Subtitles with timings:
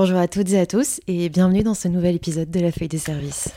[0.00, 2.86] Bonjour à toutes et à tous et bienvenue dans ce nouvel épisode de la feuille
[2.86, 3.48] des services.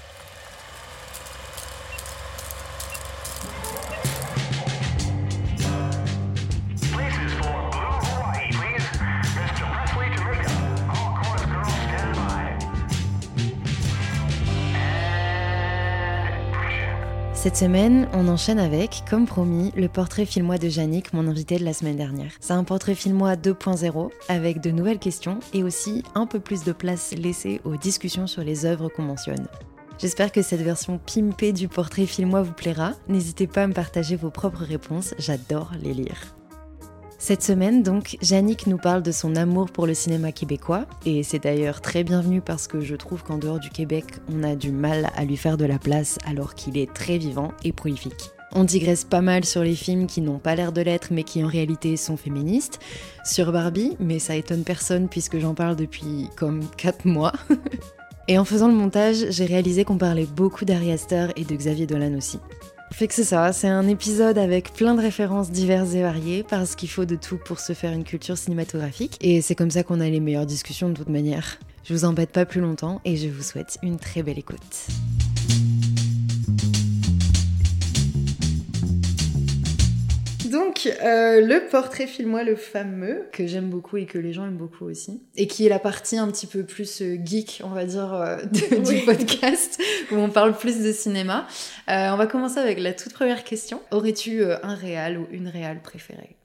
[17.42, 21.66] Cette semaine, on enchaîne avec, comme promis, le portrait filmois de Yannick, mon invité de
[21.66, 22.34] la semaine dernière.
[22.40, 26.72] C'est un portrait filmois 2.0 avec de nouvelles questions et aussi un peu plus de
[26.72, 29.48] place laissée aux discussions sur les œuvres qu'on mentionne.
[29.98, 32.92] J'espère que cette version pimpée du portrait filmois vous plaira.
[33.08, 36.36] N'hésitez pas à me partager vos propres réponses, j'adore les lire.
[37.24, 41.44] Cette semaine, donc, Yannick nous parle de son amour pour le cinéma québécois, et c'est
[41.44, 45.12] d'ailleurs très bienvenu parce que je trouve qu'en dehors du Québec, on a du mal
[45.16, 48.32] à lui faire de la place alors qu'il est très vivant et prolifique.
[48.54, 51.44] On digresse pas mal sur les films qui n'ont pas l'air de l'être mais qui
[51.44, 52.80] en réalité sont féministes,
[53.24, 57.34] sur Barbie, mais ça étonne personne puisque j'en parle depuis comme 4 mois.
[58.28, 61.86] et en faisant le montage, j'ai réalisé qu'on parlait beaucoup d'Ari Aster et de Xavier
[61.86, 62.40] Dolan aussi.
[62.92, 66.76] Fait que c'est ça, c'est un épisode avec plein de références diverses et variées parce
[66.76, 70.02] qu'il faut de tout pour se faire une culture cinématographique et c'est comme ça qu'on
[70.02, 71.58] a les meilleures discussions de toute manière.
[71.84, 74.88] Je vous embête pas plus longtemps et je vous souhaite une très belle écoute.
[80.52, 84.58] Donc, euh, le portrait filmois, le fameux, que j'aime beaucoup et que les gens aiment
[84.58, 87.86] beaucoup aussi, et qui est la partie un petit peu plus euh, geek, on va
[87.86, 91.48] dire, euh, du podcast, où on parle plus de cinéma.
[91.88, 93.82] on va commencer avec la toute première question.
[93.92, 96.36] Aurais-tu un réal ou une réal préférée?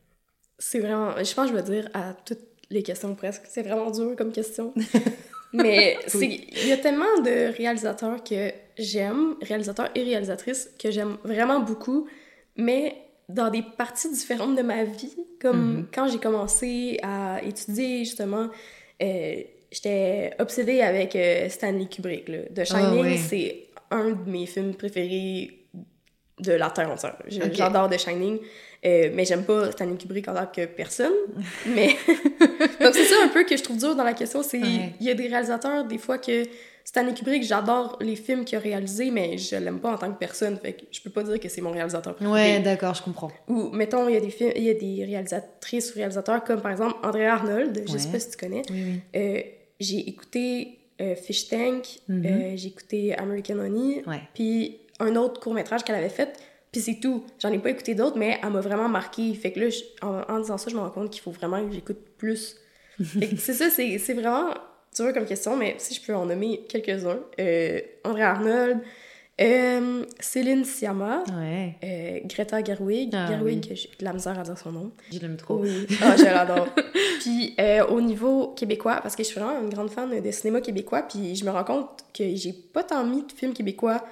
[0.58, 3.90] C'est vraiment, je pense que je vais dire à toutes les questions presque, c'est vraiment
[3.90, 4.72] dur comme question.
[5.52, 11.60] Mais il y a tellement de réalisateurs que j'aime, réalisateurs et réalisatrices que j'aime vraiment
[11.60, 12.06] beaucoup,
[12.56, 15.16] mais dans des parties différentes de ma vie.
[15.40, 15.84] Comme mm-hmm.
[15.94, 18.48] quand j'ai commencé à étudier, justement,
[19.02, 22.28] euh, j'étais obsédée avec euh, Stanley Kubrick.
[22.28, 22.38] Là.
[22.54, 25.66] The ah, Shining, c'est un de mes films préférés
[26.38, 27.16] de la Terre entière.
[27.28, 28.38] J'adore The Shining,
[28.84, 31.12] euh, mais j'aime pas Stanley Kubrick en tant que personne.
[31.66, 31.88] mais
[32.80, 35.10] Donc c'est ça un peu que je trouve dur dans la question, c'est il y
[35.10, 36.44] a des réalisateurs, des fois, que
[36.86, 40.18] Stanley Kubrick, j'adore les films qu'il a réalisés, mais je l'aime pas en tant que
[40.18, 42.32] personne, fait que je peux pas dire que c'est mon réalisateur préféré.
[42.32, 43.32] Ouais, d'accord, je comprends.
[43.48, 46.60] Ou, mettons, il y a des films, il y a des réalisatrices ou réalisateurs comme,
[46.62, 48.62] par exemple, Andrea Arnold, je sais pas si tu connais.
[48.70, 49.40] Oui, euh,
[49.80, 52.24] j'ai écouté euh, Fish Tank, mhm.
[52.24, 56.38] euh, j'ai écouté American Honey, puis un autre court-métrage qu'elle avait fait,
[56.70, 57.24] puis c'est tout.
[57.40, 59.34] J'en ai pas écouté d'autres, mais elle m'a vraiment marqué.
[59.34, 59.66] Fait que là,
[60.02, 62.56] en, disant ça, je me rends compte qu'il faut vraiment que j'écoute plus.
[63.00, 64.50] c'est ça, c'est vraiment
[64.96, 67.20] dur comme question, mais si je peux en nommer quelques-uns.
[67.38, 68.78] Euh, André Arnold,
[69.40, 73.10] euh, Céline Sciamma, euh, Greta Gerwig.
[73.14, 74.90] Ah, Gerwig, j'ai de la misère à dire son nom.
[75.12, 75.58] Je l'aime trop.
[75.58, 76.68] Oui, ah, je l'adore.
[77.20, 77.54] puis
[77.88, 81.36] au niveau québécois, parce que je suis vraiment une grande fan de cinéma québécois, puis
[81.36, 84.02] je me rends compte que j'ai pas tant mis de films québécois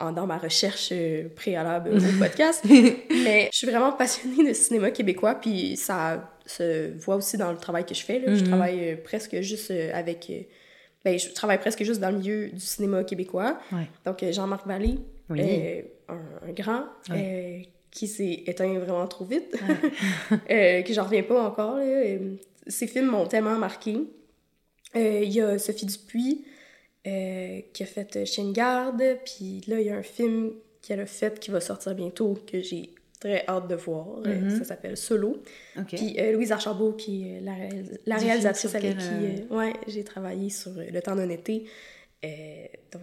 [0.00, 0.92] dans ma recherche
[1.36, 7.16] préalable au podcast, mais je suis vraiment passionnée de cinéma québécois, puis ça se voit
[7.16, 8.22] aussi dans le travail que je fais.
[8.26, 8.48] Je mhm.
[8.48, 10.28] travaille euh, presque juste euh, avec...
[10.30, 10.42] Euh,
[11.04, 13.58] ben, je travaille presque juste dans le milieu du cinéma québécois.
[14.04, 14.98] Donc, Jean-Marc Vallée,
[15.30, 16.84] un, grand,
[17.90, 19.50] qui s'est éteint vraiment trop vite,
[20.48, 21.76] que j'en reviens pas encore.
[21.76, 22.18] Là.
[22.66, 23.96] Ces films m'ont tellement marqué.
[24.94, 26.44] Il y a Sophie Dupuis,
[27.02, 31.40] qui a fait Chien Garde, puis là, il y a un film qu'elle a fait
[31.40, 34.06] qui va sortir bientôt, que j'ai très hâte de voir.
[34.26, 34.58] Euh, mm-hmm.
[34.58, 35.42] Ça s'appelle Solo.
[35.86, 37.52] Puis euh, Louise Archambault, qui est la,
[38.06, 41.66] la réalisatrice avec qui euh, ouais, j'ai travaillé sur Le temps d'un été.
[42.22, 43.02] donc,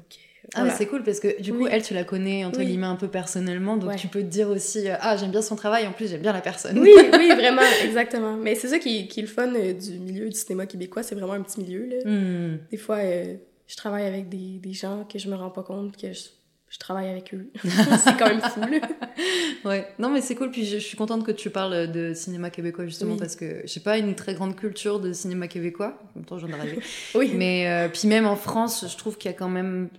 [0.53, 3.09] ah, c'est cool parce que du coup, elle, tu la connais entre guillemets un peu
[3.09, 6.21] personnellement, donc tu peux te dire aussi Ah, j'aime bien son travail, en plus, j'aime
[6.21, 6.79] bien la personne.
[6.79, 8.37] Oui, oui, vraiment, exactement.
[8.37, 11.33] Mais c'est ça qui, qui, est le fun du milieu du cinéma québécois, c'est vraiment
[11.33, 11.85] un petit milieu.
[11.85, 11.97] Là.
[12.05, 12.57] Hmm.
[12.71, 16.13] Des fois, je travaille avec des, des, gens que je me rends pas compte que
[16.13, 16.21] je
[16.69, 17.49] je travaille avec eux.
[17.63, 18.61] c'est quand même fou.
[19.67, 19.87] ouais.
[19.99, 20.51] Non, mais c'est cool.
[20.51, 23.97] Puis je, suis contente que tu parles de cinéma québécois, justement, parce que j'ai pas
[23.97, 25.97] une très grande culture de cinéma québécois.
[26.13, 26.79] En même temps, j'en ai rêvé.
[27.15, 27.31] oui.
[27.35, 29.89] Mais euh, puis même en France, je trouve qu'il y a quand même.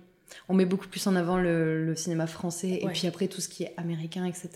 [0.47, 3.63] On met beaucoup plus en avant le, cinéma français et puis après tout ce qui
[3.63, 4.49] est américain, etc.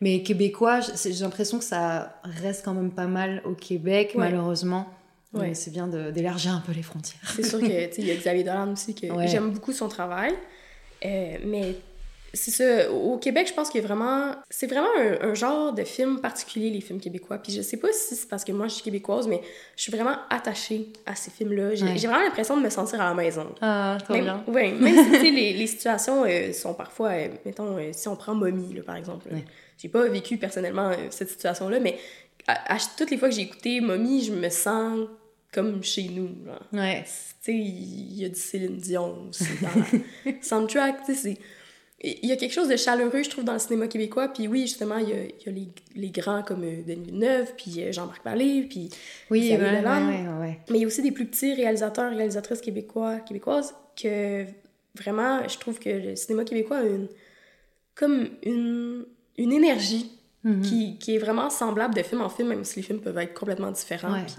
[0.00, 4.88] Mais québécois, j'ai l'impression que ça reste quand même pas mal au Québec, malheureusement.
[5.34, 5.52] Ouais.
[5.52, 7.20] C'est bien d'élargir un peu les frontières.
[7.36, 10.34] C'est sûr qu'il y a Xavier Dolan aussi, que j'aime beaucoup son travail.
[11.04, 11.76] Euh, mais
[12.34, 12.92] c'est ça.
[12.92, 14.32] Au Québec, je pense a vraiment.
[14.50, 14.88] C'est vraiment
[15.20, 17.38] un, genre de film particulier, les films québécois.
[17.38, 19.40] Puis je sais pas si c'est parce que moi, je suis québécoise, mais
[19.76, 21.74] je suis vraiment attachée à ces films-là.
[21.74, 23.46] J'ai vraiment l'impression de me sentir à la maison.
[23.60, 24.42] Ah, trop bien.
[24.46, 27.10] Oui, même si les, les, situations euh, sont parfois.
[27.10, 29.28] Euh, mettons, si on prend Mommy, là, par exemple.
[29.78, 31.96] J'ai pas vécu personnellement cette situation-là, mais
[32.48, 35.06] à, toutes les fois que j'ai écouté Mommy, je me sens
[35.52, 36.28] comme chez nous.
[36.44, 36.62] Genre.
[36.72, 37.02] Ouais.
[37.04, 37.10] Tu
[37.40, 39.68] sais, il y a du Céline Dion aussi dans
[40.26, 41.04] la soundtrack.
[41.06, 41.38] Tu sais,
[42.00, 44.28] il y a quelque chose de chaleureux, je trouve, dans le cinéma québécois.
[44.28, 47.06] Puis oui, justement, il y a, il y a les, les grands comme euh, Denis
[47.06, 48.88] Villeneuve, puis euh, Jean-Marc Vallée, puis...
[49.30, 50.60] Oui, ouais, ouais, ouais.
[50.70, 54.44] Mais il y a aussi des plus petits réalisateurs, réalisatrices québécois, québécoises, que
[54.94, 57.08] vraiment, je trouve que le cinéma québécois a une...
[57.96, 59.04] comme une,
[59.36, 60.12] une énergie
[60.44, 60.62] Mhm.
[60.62, 63.34] qui, qui est vraiment semblable de film en film, même si les films peuvent être
[63.34, 64.22] complètement différents.
[64.22, 64.36] Puis-.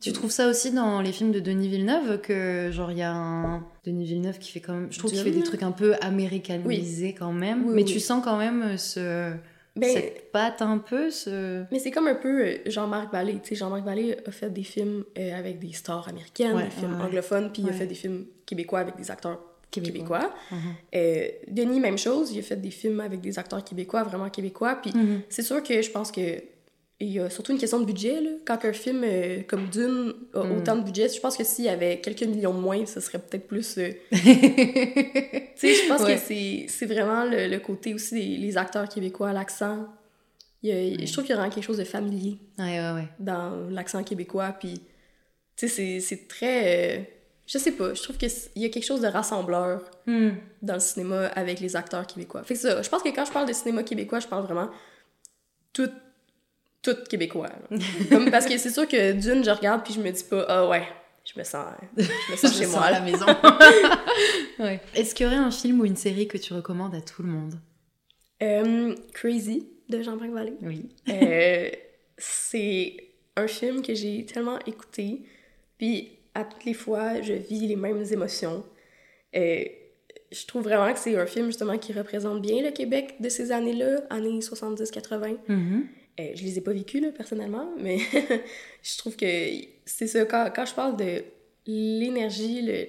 [0.00, 3.12] Tu trouves ça aussi dans les films de Denis Villeneuve que genre il y a
[3.12, 5.94] un Denis Villeneuve qui fait quand même je trouve qu'il fait des trucs un peu
[6.02, 7.92] américanisés quand même Oui, mais oui.
[7.92, 9.32] tu sens quand même ce
[9.76, 13.40] Ben, cette patte un peu ce Mais c'est comme un peu euh, Jean-Marc Vallée.
[13.42, 16.70] Tu sais, Jean-Marc Vallée a fait des films euh, avec des stars américaines, Ouais, des
[16.70, 19.40] films ouais, anglophones, puis il a fait des films québécois avec des acteurs
[19.70, 20.32] Québécois.
[20.94, 24.78] Euh, Denis, même chose, il a fait des films avec des acteurs québécois, vraiment québécois.
[24.80, 25.22] Puis Mhm.
[25.28, 26.20] c'est sûr que je pense que
[27.04, 28.20] il y a surtout une question de budget.
[28.20, 28.30] Là.
[28.44, 30.56] Quand un film euh, comme Dune a Mm.
[30.58, 33.18] autant de budget, je pense que s'il y avait quelques millions de moins, ce serait
[33.18, 33.78] peut-être plus...
[33.78, 36.16] euh, Tu sais, je pense Ouais.
[36.16, 39.76] que c'est vraiment le, le côté aussi des les acteurs québécois, l'accent.
[40.62, 41.04] Mm.
[41.06, 44.54] Je trouve qu'il y a vraiment quelque chose de familier ouais ouais dans l'accent québécois.
[44.58, 44.80] Puis,
[45.56, 46.56] tu sais, c'est- très.
[46.98, 47.02] euh,
[47.46, 50.36] je sais pas, je trouve qu'il y a quelque chose de rassembleur Mhm.
[50.62, 52.42] dans le cinéma avec les acteurs québécois.
[52.44, 54.70] Fait que ça, je pense que quand je parle de cinéma québécois, je parle vraiment
[55.74, 55.90] tout,
[56.84, 57.48] tout québécois.
[58.10, 60.68] Comme, parce que c'est sûr que d'une, je regarde puis je me dis pas, ah
[60.68, 60.84] ouais,
[61.24, 61.66] je me sens,
[61.96, 62.02] je
[62.32, 62.82] me sens Je chez moi.
[62.82, 63.26] à la maison
[64.58, 64.80] ouais.
[64.94, 67.28] est-ce qu'il y aurait un film ou une série que tu recommandes à tout le
[67.30, 67.54] monde?
[68.42, 70.54] Euh, Crazy de Jean-Marc Vallée.
[70.62, 71.70] oui Euh,
[72.18, 72.96] c'est
[73.36, 75.22] un film que j'ai tellement écouté,
[75.78, 78.64] puis à toutes les fois, je vis les mêmes émotions.
[79.36, 79.64] Euh,
[80.30, 83.52] je trouve vraiment que c'est un film justement qui représente bien le Québec de ces
[83.52, 85.36] années-là, années 70-80.
[85.48, 85.86] Mhm.
[86.20, 87.98] Euh, je les ai pas vécues, là, personnellement, mais
[88.82, 89.26] je trouve que
[89.84, 91.24] c'est ça, quand, quand je parle de
[91.66, 92.86] l'énergie, le,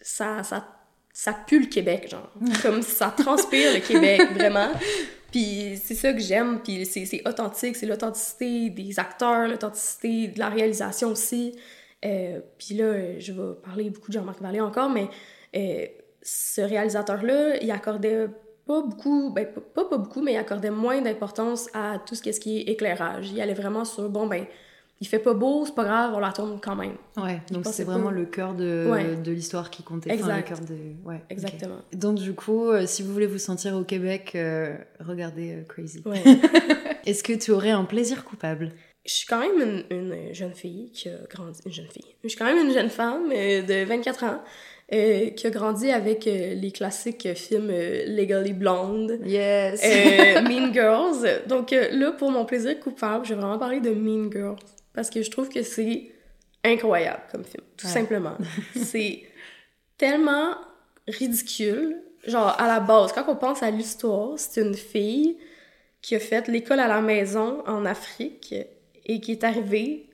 [0.00, 0.68] ça, ça,
[1.12, 2.32] ça pue le Québec, genre.
[2.62, 4.72] Comme ça transpire le Québec, vraiment.
[5.30, 10.38] Puis c'est ça que j'aime, puis c'est c'est authentique, c'est l'authenticité des acteurs, l'authenticité de
[10.38, 11.56] la réalisation aussi.
[12.04, 15.08] Euh, puis là, je vais parler beaucoup de Jean-Marc Vallée encore, mais
[15.56, 15.86] euh,
[16.20, 18.26] ce réalisateur-là, il accordait
[18.66, 22.28] pas beaucoup, ben pas, pas, beaucoup, mais il accordait moins d'importance à tout ce, qui
[22.28, 23.30] est- ce qui est éclairage.
[23.30, 24.44] Il allait vraiment sur, bon, ben,
[25.00, 26.94] il fait pas beau, c'est pas grave, on la tourne quand même.
[27.16, 29.16] ouais donc c'est vraiment le cœur de, Ouais.
[29.16, 30.36] de l'histoire qui comptait Enfin, Exact.
[30.50, 31.22] le cœur de ouais.
[31.28, 31.78] Exactement.
[31.92, 36.02] Donc du coup, euh, si vous voulez vous sentir au Québec, euh, regardez euh, Crazy.
[36.06, 36.22] Ouais.
[37.04, 38.70] Est-ce que tu aurais un plaisir coupable?
[39.04, 41.60] Je suis quand même une, une jeune fille qui a grandi.
[41.66, 42.14] Une jeune fille.
[42.22, 44.40] Je suis quand même une jeune femme de 24 ans
[44.92, 49.80] euh, qui a grandi avec euh, les classiques films euh, Legally Blonde, Yes.
[49.84, 51.26] euh, Mean Girls.
[51.48, 54.56] Donc là, pour mon plaisir coupable, je vais vraiment parler de Mean Girls
[54.92, 56.10] parce que je trouve que c'est
[56.64, 57.92] incroyable comme film, tout Ouais.
[57.92, 58.36] simplement.
[58.76, 59.22] c'est
[59.98, 60.54] tellement
[61.08, 61.96] ridicule.
[62.26, 65.36] Genre, à la base, quand on pense à l'histoire, c'est une fille
[66.00, 68.54] qui a fait l'école à la maison en Afrique
[69.06, 70.06] et qui est arrivée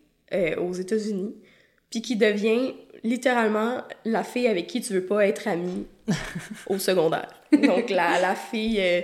[0.59, 1.35] aux États-Unis,
[1.91, 5.87] puis qui devient littéralement la fille avec qui tu veux pas être amie
[6.67, 7.29] au secondaire.
[7.53, 9.01] Donc, la, la fille, euh,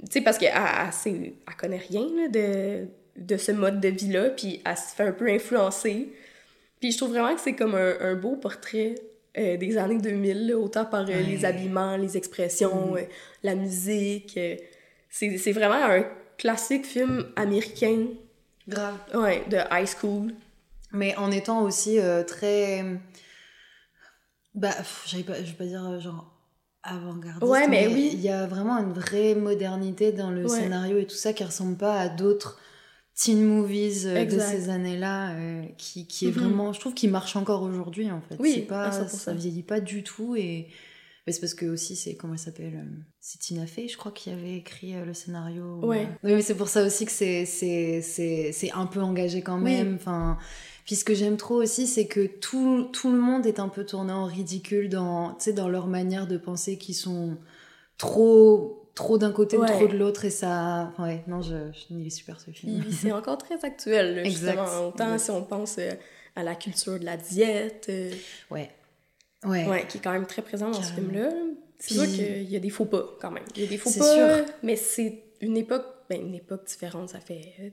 [0.00, 2.86] tu sais, parce qu'elle elle, sait- elle connaît rien là, de,
[3.16, 6.12] de ce mode de vie-là, puis elle se fait un peu influencer.
[6.80, 8.94] Puis je trouve vraiment que c'est comme un, un beau portrait
[9.36, 11.22] euh, des années 2000, là, autant par euh, Ouais.
[11.22, 13.00] les habillements, les expressions, euh,
[13.42, 14.38] la musique.
[15.10, 16.04] c'est c'est vraiment un
[16.36, 18.06] classique film américain,
[18.68, 18.94] Grave.
[19.14, 20.32] ouais, de high school.
[20.92, 22.84] Mais en étant aussi euh, très.
[24.58, 26.34] Bah, pas, je vais pas dire euh, genre
[26.82, 27.42] avant-gardiste.
[27.50, 28.10] Ouais, mais oui.
[28.12, 30.48] Il y a vraiment une vraie modernité dans le Ouais.
[30.48, 32.58] scénario et tout ça qui ressemble pas à d'autres
[33.14, 36.38] teen movies euh, de ces années-là, euh, qui, qui est Mhm.
[36.38, 36.72] vraiment.
[36.72, 38.36] Je trouve qu'il marche encore aujourd'hui en fait.
[38.38, 39.08] Oui, pas, à 100%.
[39.08, 40.68] ça vieillit pas du tout et.
[41.30, 42.86] C'est parce que aussi, c'est comment elle s'appelle
[43.20, 45.78] C'est Tina Fey, je crois, qui avait écrit le scénario.
[45.84, 46.08] Ouais.
[46.24, 49.64] Oui, mais c'est pour ça aussi que c'est un peu engagé quand Oui.
[49.74, 49.96] même.
[49.96, 50.38] Enfin,
[50.88, 53.84] puis ce que j'aime trop aussi, c'est que tout, tout le monde est un peu
[53.84, 57.36] tourné en ridicule dans, dans leur manière de penser qui sont
[57.98, 59.70] trop, trop d'un côté Ouais.
[59.70, 60.24] ou trop de l'autre.
[60.24, 60.88] Et ça.
[60.92, 62.82] enfin, ouais, non, je, je, il est super ce film.
[62.90, 64.58] C'est encore très actuel, là, Exact.
[64.80, 65.90] Autant si on pense euh,
[66.36, 68.10] à la culture de la diète, euh,
[68.50, 68.70] Ouais.
[69.44, 69.68] Ouais.
[69.68, 71.10] ouais, qui est quand même très présent dans ce Carrément.
[71.10, 71.30] film-là.
[71.78, 73.44] C'est sûr qu'il y a des faux pas, quand même.
[73.56, 74.44] Il y a des faux pas, sûr.
[74.64, 77.68] mais c'est une époque, ben, une époque différente, ça fait euh,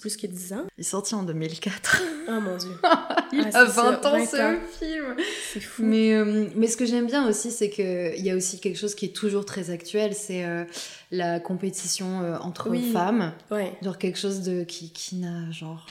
[0.00, 0.64] plus que 10 ans.
[0.76, 2.02] Il est sorti en 2004.
[2.28, 2.70] Oh mon dieu,
[3.32, 4.56] il Ah, a c'est ça, 20 ans 20 ce ans.
[4.78, 5.16] film.
[5.52, 5.82] c'est fou.
[5.84, 8.94] Mais, euh, mais ce que j'aime bien aussi, c'est qu'il y a aussi quelque chose
[8.94, 10.64] qui est toujours très actuel, c'est euh,
[11.10, 12.90] la compétition euh, entre Oui.
[12.92, 13.32] femmes.
[13.50, 15.86] Ouais, Genre quelque chose de qui, qui n'a genre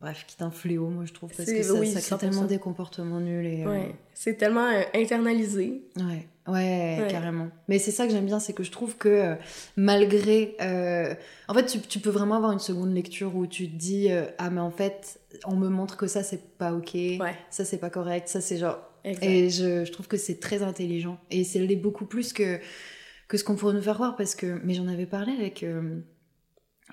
[0.00, 2.18] bref, qui est un fléau, moi je trouve, parce que ça, oui, ça crée 100%.
[2.18, 3.64] tellement des comportements nuls et.
[3.64, 3.94] euh, Ouais.
[4.14, 5.82] C'est tellement internalisé.
[5.96, 7.08] Ouais, ouais, Ouais.
[7.10, 7.48] carrément.
[7.68, 9.34] Mais c'est ça que j'aime bien, c'est que je trouve que euh,
[9.76, 10.56] malgré...
[10.60, 11.14] euh,
[11.48, 14.24] En fait, tu, tu peux vraiment avoir une seconde lecture où tu te dis, euh,
[14.38, 17.34] ah mais en fait, on me montre que ça, c'est pas ok, Ouais.
[17.50, 18.78] ça, c'est pas correct, ça, c'est genre...
[19.04, 19.24] Exact.
[19.24, 21.18] Et je, je trouve que c'est très intelligent.
[21.30, 22.58] Et c'est l'est beaucoup plus que,
[23.28, 24.60] que ce qu'on pourrait nous faire voir, parce que...
[24.64, 25.64] Mais j'en avais parlé avec...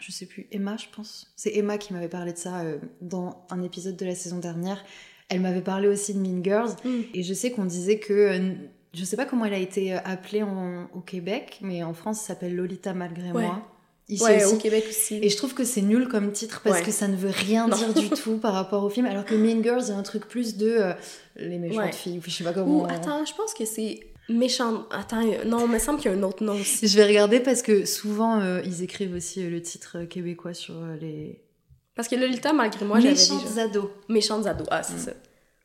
[0.02, 1.32] Je sais plus, Emma, je pense.
[1.38, 2.64] C'est Emma qui m'avait parlé de ça
[3.02, 4.84] dans un épisode de la saison dernière.
[5.30, 6.72] Elle m'avait parlé aussi de Mean Girls.
[6.84, 7.02] Mm.
[7.14, 8.56] Et je sais qu'on disait que.
[8.96, 11.94] Euh, Je sais pas comment elle a été euh, appelée en- au Québec, mais en
[11.94, 13.44] France, ça s'appelle Lolita malgré Ouais.
[13.44, 13.62] moi.
[14.08, 14.54] Ici Ouais, aussi.
[14.54, 15.20] au Québec aussi.
[15.22, 16.86] Et je trouve que c'est nul comme titre parce Ouais.
[16.86, 17.76] que ça ne veut rien Non.
[17.76, 19.08] dire du tout par rapport au film.
[19.08, 20.94] Alors que Mean Girls, il y a un truc plus de euh,
[21.38, 22.82] les méchantes filles, ou je sais pas comment.
[22.84, 24.86] Ou, attends, je pense que c'est méchant.
[24.92, 26.88] Attends, euh, non, il me semble qu'il y a un autre nom aussi.
[26.88, 30.54] Je vais regarder parce que souvent euh, ils écrivent aussi euh, le titre euh, québécois
[30.54, 31.42] sur euh, les
[31.96, 33.64] Parce que Lolita, malgré moi, j'avais méchantes déjà.
[33.64, 33.90] ados.
[34.08, 34.68] Méchantes ados.
[34.70, 35.00] Ah, c'est Mm.
[35.00, 35.12] ça.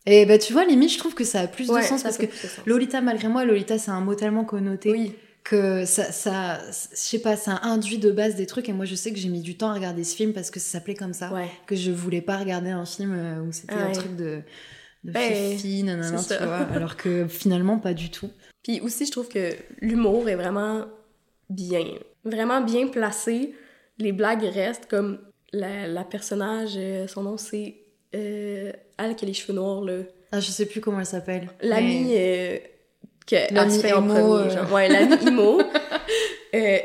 [0.06, 2.16] Et bah tu vois, limite, je trouve que ça a plus Ouais, de sens parce
[2.18, 2.60] que sens.
[2.66, 4.90] Lolita malgré moi, Lolita c'est un mot tellement connoté.
[4.90, 5.12] Oui.
[5.44, 8.94] que ça, ça je sais pas, ça induit de base des trucs et moi je
[8.94, 11.12] sais que j'ai mis du temps à regarder ce film parce que ça s'appelait comme
[11.14, 11.48] ça, Ouais.
[11.66, 14.40] que je voulais pas regarder un film euh, où c'était un truc de,
[15.04, 18.30] de fifi, nanana, tu vois, alors que finalement pas du tout.
[18.62, 20.84] Puis aussi, je trouve que l'humour est vraiment
[21.48, 21.84] bien.
[22.24, 23.54] Vraiment bien placé.
[23.98, 25.18] Les blagues restent comme
[25.52, 27.79] la, la personnage, euh, son nom c'est.
[28.14, 29.98] Euh, elle qui a les cheveux noirs, là.
[30.32, 31.48] Ah, je sais plus comment elle s'appelle.
[31.60, 32.58] L'ami mais- euh,
[33.26, 34.20] que L'ami fait en premier.
[34.20, 34.50] euh.
[34.50, 34.72] genre.
[34.72, 35.60] Ouais, l'ami Imo.
[36.54, 36.78] Euh,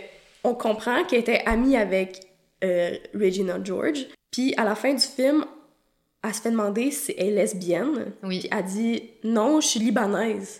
[0.43, 2.21] on comprend qu'elle était amie avec
[2.63, 4.05] euh, Regina George.
[4.31, 5.45] Puis à la fin du film,
[6.23, 8.13] elle se fait demander si elle est lesbienne.
[8.23, 8.39] Oui.
[8.39, 10.59] Puis elle dit non, je suis libanaise.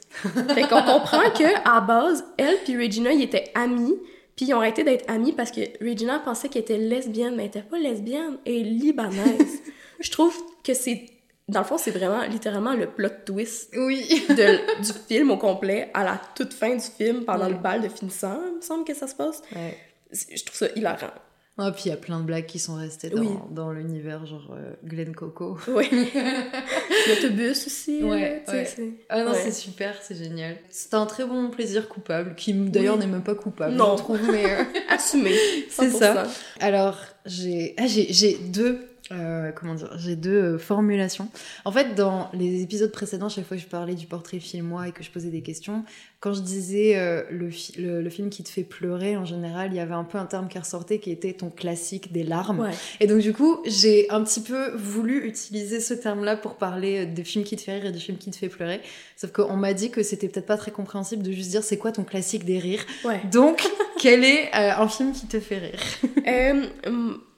[0.53, 3.95] fait qu'on comprend que à base, elle puis Regina, ils étaient amis.
[4.35, 7.49] Puis ils ont arrêté d'être amis parce que Regina pensait qu'elle était lesbienne, mais elle
[7.49, 9.61] était pas lesbienne, elle est libanaise.
[9.99, 11.05] Je trouve que c'est
[11.47, 14.03] dans le fond, c'est vraiment littéralement le plot twist Oui.
[14.29, 17.51] de- du film au complet à la toute fin du film pendant Ouais.
[17.51, 19.43] le bal de finissant, il me semble que ça se passe.
[19.55, 19.77] Ouais.
[20.11, 21.11] Je trouve ça hilarant.
[21.57, 23.29] Ah, puis il y a plein de blagues qui sont restées dans, Oui.
[23.51, 25.57] dans l'univers, genre euh, Glen Coco.
[25.69, 25.87] Oui.
[27.07, 28.03] L'autobus aussi.
[28.03, 28.67] Ouais, ouais.
[29.09, 29.37] Ah non, Ouais.
[29.43, 30.57] c'est super, c'est génial.
[30.69, 33.01] C'est un très bon plaisir coupable, qui d'ailleurs Oui.
[33.05, 33.95] n'est même pas coupable, Non.
[33.97, 34.45] je trouve, mais...
[34.45, 35.33] euh, Assumé.
[35.69, 35.97] C'est 100%.
[35.99, 36.23] ça.
[36.59, 38.79] Alors, j'ai ah, j'ai j'ai deux
[39.11, 41.29] euh, comment dire, j'ai deux euh, formulations.
[41.63, 44.91] En fait, dans les épisodes précédents, chaque fois que je parlais du portrait film-moi et
[44.91, 45.83] que je posais des questions,
[46.19, 49.69] quand je disais euh, le, fi- le, le film qui te fait pleurer, en général,
[49.71, 52.61] il y avait un peu un terme qui ressortait qui était ton classique des larmes.
[52.61, 52.71] Ouais.
[52.99, 57.23] Et donc, du coup, j'ai un petit peu voulu utiliser ce terme-là pour parler des
[57.23, 58.81] films qui te fait rire et des films qui te fait pleurer.
[59.17, 61.91] Sauf qu'on m'a dit que c'était peut-être pas très compréhensible de juste dire c'est quoi
[61.91, 62.83] ton classique des rires?
[63.03, 63.21] Ouais.
[63.31, 63.63] Donc,
[63.99, 65.79] quel est euh, un film qui te fait rire?
[66.27, 66.63] Euh,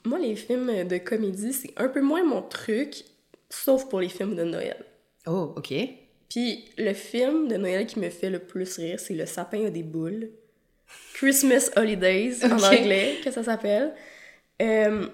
[0.04, 3.04] moi, les films de comédie, c'est un peu moins mon truc,
[3.50, 4.76] sauf pour les films de Noël.
[5.26, 5.72] Oh, ok.
[6.30, 9.70] Puis le film de Noël qui me fait le plus rire, c'est Le sapin a
[9.70, 10.30] des boules.
[11.14, 13.92] Christmas Holidays, en anglais, que ça s'appelle.
[14.62, 15.06] Euh,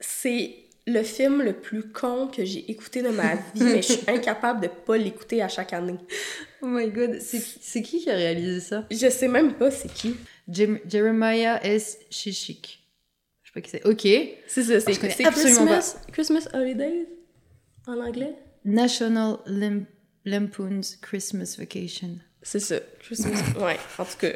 [0.00, 0.54] c'est
[0.86, 4.60] le film le plus con que j'ai écouté de ma vie, mais je suis incapable
[4.62, 5.96] de pas l'écouter à chaque année.
[6.62, 8.84] Oh my god, c'est c'est qui qui a réalisé ça?
[8.90, 10.16] Je sais même pas c'est qui.
[10.48, 11.98] Jem- Jeremiah S.
[12.10, 12.85] Shishik.
[13.56, 13.86] Pas qui c'est.
[13.86, 14.02] Ok.
[14.46, 17.06] C'est ça, c'est Je connais c'est absolument Christmas, Christmas Holidays
[17.86, 18.34] en anglais?
[18.66, 19.86] National Lam-
[20.26, 22.18] Lampoon's Christmas Vacation.
[22.42, 23.30] C'est ça, Christmas.
[23.64, 24.32] ouais, en tout cas.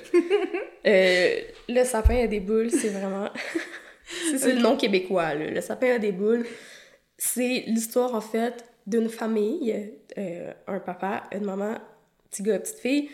[0.87, 3.29] Euh, le sapin a des boules, c'est vraiment.
[4.39, 5.51] c'est le nom québécois, là.
[5.51, 6.47] Le sapin a des boules.
[7.19, 11.77] C'est l'histoire, en fait, d'une famille, euh, un papa, une maman,
[12.31, 13.11] petit gars, petite fille,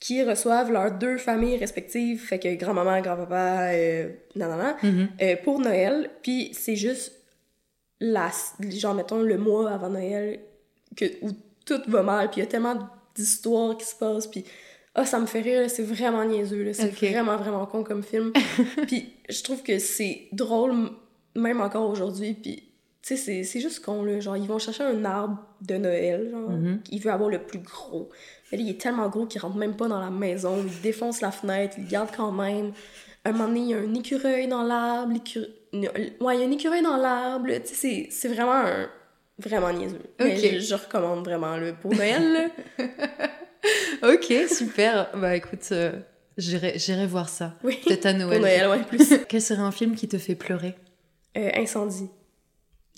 [0.00, 4.76] qui reçoivent leurs deux familles respectives, fait que grand-maman, grand-papa, euh, nanana,
[5.22, 6.10] euh, pour Noël.
[6.22, 7.12] Puis c'est juste
[8.00, 8.30] la,
[8.70, 10.40] genre, mettons, le mois avant Noël,
[10.96, 11.30] que, où
[11.64, 12.76] tout va mal, puis il y a tellement
[13.14, 14.44] d'histoires qui se passent, puis
[14.96, 18.32] ah, ça me fait rire, c'est vraiment niaiseux, c'est vraiment, vraiment con comme film.
[18.86, 20.74] puis je trouve que c'est drôle,
[21.34, 22.56] même encore aujourd'hui, puis
[23.02, 26.50] tu sais, c'est- juste con, là, genre, ils vont chercher un arbre de Noël, genre,
[26.50, 26.80] Mhm.
[26.90, 28.08] il veut avoir le plus gros.
[28.54, 31.20] Mais là, il est tellement gros qu'il rentre même pas dans la maison, il défonce
[31.20, 32.72] la fenêtre, il le garde quand même.
[33.24, 35.50] Un moment donné, il y a un écureuil dans l'arbre, l'écureuil...
[36.20, 38.88] Ouais, il y a un écureuil dans l'arbre, tu sais, c'est- vraiment un...
[39.38, 39.98] Vraiment niaiseux.
[40.20, 40.50] Mais Ok.
[40.54, 42.50] je, je recommande vraiment, là, pour Noël.
[44.02, 45.08] Ok, super.
[45.16, 45.92] bah écoute, euh,
[46.36, 47.54] j'irai j'irai voir ça.
[47.64, 48.40] Oui, Peut-être à pour Noël.
[48.40, 49.14] Noël, ouais, plus.
[49.28, 50.74] Quel serait un film qui te fait pleurer?
[51.38, 52.10] Euh, Incendie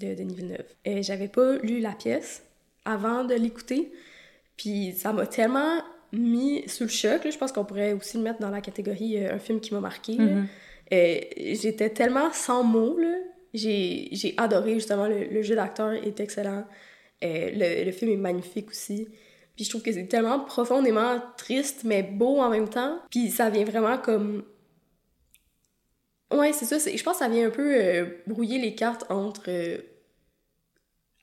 [0.01, 0.65] de Denis Villeneuve.
[0.89, 2.43] Euh, J'avais pas lu la pièce
[2.85, 3.93] avant de l'écouter,
[4.57, 5.83] puis ça m'a tellement
[6.13, 7.25] mis sous le choc.
[7.25, 7.31] là.
[7.31, 9.81] Je pense qu'on pourrait aussi le mettre dans la catégorie euh, un film qui m'a
[9.81, 10.17] marqué.
[10.93, 12.99] Euh, J'étais tellement sans mots.
[13.55, 16.65] J'ai adoré, justement, le, le jeu d'acteur est excellent.
[17.25, 19.09] Euh, le, le film est magnifique aussi.
[19.57, 22.99] Puis je trouve que c'est tellement profondément triste, mais beau en même temps.
[23.11, 24.45] Puis ça vient vraiment comme...
[26.33, 26.77] Ouais, c'est ça.
[26.79, 29.79] Je pense que ça vient un peu euh, brouiller les cartes entre euh,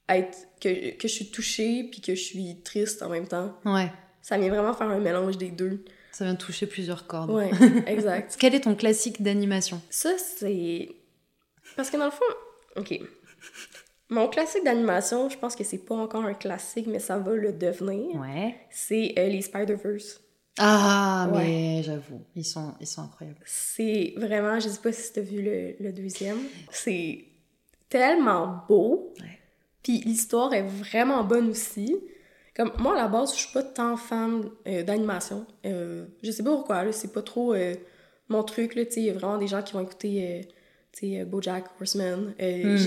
[0.09, 0.37] être...
[0.61, 3.53] Que, que je suis touchée puis que je suis triste en même temps.
[3.65, 3.91] Ouais.
[4.21, 5.83] Ça vient vraiment faire un mélange des deux.
[6.11, 7.31] Ça vient toucher plusieurs cordes.
[7.31, 7.51] Ouais,
[7.87, 8.35] exact.
[8.39, 9.81] Quel est ton classique d'animation?
[9.89, 10.89] Ça, c'est...
[11.75, 12.23] Parce que dans le fond...
[12.77, 12.99] OK.
[14.09, 17.51] Mon classique d'animation, je pense que c'est pas encore un classique, mais ça va le
[17.51, 18.15] devenir.
[18.21, 18.55] Ouais.
[18.69, 20.21] C'est euh, les Spider-Verse.
[20.59, 21.43] Ah, Ouais.
[21.45, 23.39] mais j'avoue, ils sont, ils sont incroyables.
[23.45, 26.37] C'est vraiment, je sais pas si t'as vu le, le deuxième,
[26.69, 27.25] c'est
[27.89, 29.13] tellement beau.
[29.19, 29.39] Ouais.
[29.83, 31.95] Puis l'histoire est vraiment bonne aussi.
[32.55, 35.45] Comme moi, à la base, je suis pas tant fan euh, d'animation.
[35.65, 37.73] Euh, je sais pas pourquoi, c'est pas trop euh,
[38.29, 40.47] mon truc, là, il y a vraiment des gens qui vont écouter,
[40.93, 42.33] sais, BoJack Horseman.
[42.39, 42.77] Mhm.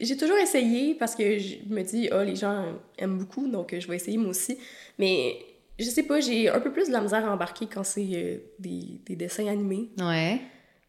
[0.00, 2.64] j'ai- toujours essayé parce que je me dis, ah, les gens
[2.98, 4.58] aiment beaucoup, donc je vais essayer moi aussi.
[4.98, 5.36] Mais
[5.78, 9.00] je sais pas, j'ai un peu plus de la misère à embarquer quand c'est des,
[9.06, 9.90] des dessins animés.
[9.98, 10.40] Ouais.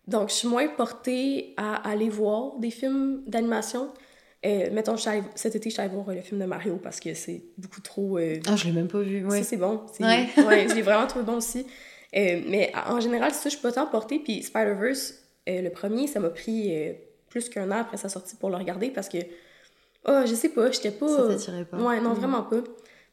[0.08, 3.90] Donc, je suis moins portée à aller voir des films d'animation.
[4.46, 7.42] Euh, mettons, cet été, je suis allée voir le film de Mario parce que c'est
[7.58, 8.18] beaucoup trop...
[8.18, 9.26] euh, Ah, je l'ai même pas vu.
[9.26, 9.38] Ouais.
[9.40, 9.82] ça, c'est bon.
[10.00, 10.28] Ouais.
[10.46, 11.66] ouais, je l'ai vraiment trouvé bon aussi.
[12.16, 14.20] Euh, mais en général, c'est ça, je suis pas tant portée.
[14.20, 15.14] Puis Spider-Verse,
[15.50, 16.74] euh, le premier, ça m'a pris
[17.30, 19.18] plus qu'un an après sa sortie pour le regarder parce que...
[20.06, 21.08] Oh, je sais pas, j'étais pas...
[21.08, 21.78] Ça t'attirait pas.
[21.78, 22.16] Ouais, non, Mhm.
[22.20, 22.62] vraiment pas.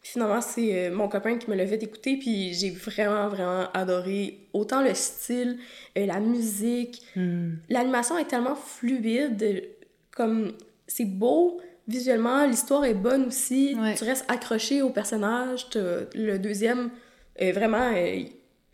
[0.03, 4.49] Puis finalement, c'est mon copain qui me l'a fait écouter, puis j'ai vraiment, vraiment adoré
[4.55, 5.59] autant le style,
[5.95, 7.03] la musique.
[7.15, 7.51] Hmm.
[7.69, 9.69] L'animation est tellement fluide,
[10.11, 10.53] comme
[10.91, 13.95] c'est beau visuellement, l'histoire est bonne aussi, Ouais.
[13.95, 15.67] tu restes accroché au personnage.
[15.75, 16.91] Le deuxième,
[17.43, 18.23] euh, vraiment, euh,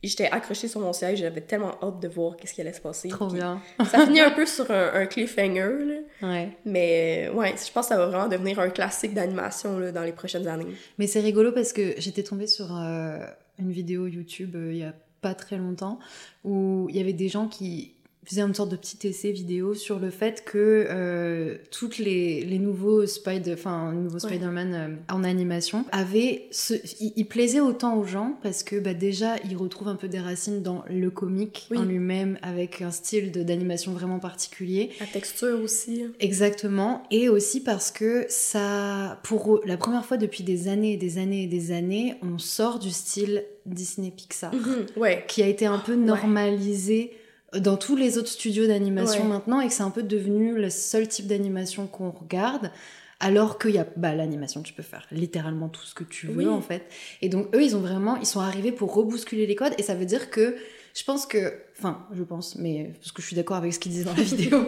[0.02, 3.08] j'étais accrochée sur mon siège, j'avais tellement hâte de voir qu'est-ce qui allait se passer.
[3.08, 3.60] Trop bien.
[3.90, 5.78] Ça finit un peu sur un, un cliffhanger,
[6.20, 6.28] là.
[6.28, 6.48] Ouais.
[6.66, 10.46] mais ouais, je pense que ça va vraiment devenir un classique d'animation dans les prochaines
[10.46, 10.66] années.
[10.98, 13.18] Mais c'est rigolo parce que j'étais tombée sur euh,
[13.58, 15.98] une vidéo YouTube euh, il y a pas très longtemps
[16.44, 17.94] où il y avait des gens qui
[18.26, 22.58] faisaient une sorte de petit essai vidéo sur le fait que euh, toutes les, les
[22.58, 24.20] nouveaux Spider, enfin nouveaux Ouais.
[24.20, 28.94] Spider-Man euh, en animation avaient ce, ils, ils plaisaient autant aux gens parce que bah,
[28.94, 31.78] déjà ils retrouvent un peu des racines dans le comique Oui.
[31.78, 36.04] en lui-même avec un style d'animation vraiment particulier La texture aussi.
[36.20, 41.18] Exactement, et aussi parce que ça, pour la première fois depuis des années et des
[41.18, 45.24] années et des années, on sort du style Disney Pixar, Mhm, Ouais.
[45.28, 47.12] qui a été un peu normalisé
[47.60, 49.28] dans tous les autres studios d'animation Ouais.
[49.28, 52.70] maintenant, et que c'est un peu devenu le seul type d'animation qu'on regarde.
[53.18, 56.34] Alors qu'il y a bah, l'animation, tu peux faire littéralement tout ce que tu veux
[56.36, 56.48] Oui.
[56.48, 56.82] en fait.
[57.22, 59.72] Et donc eux, ils ont vraiment, ils sont arrivés pour rebousculer les codes.
[59.78, 60.54] Et ça veut dire que,
[60.96, 63.92] je pense que, enfin, je pense, mais parce que je suis d'accord avec ce qu'ils
[63.92, 64.66] disaient dans la vidéo,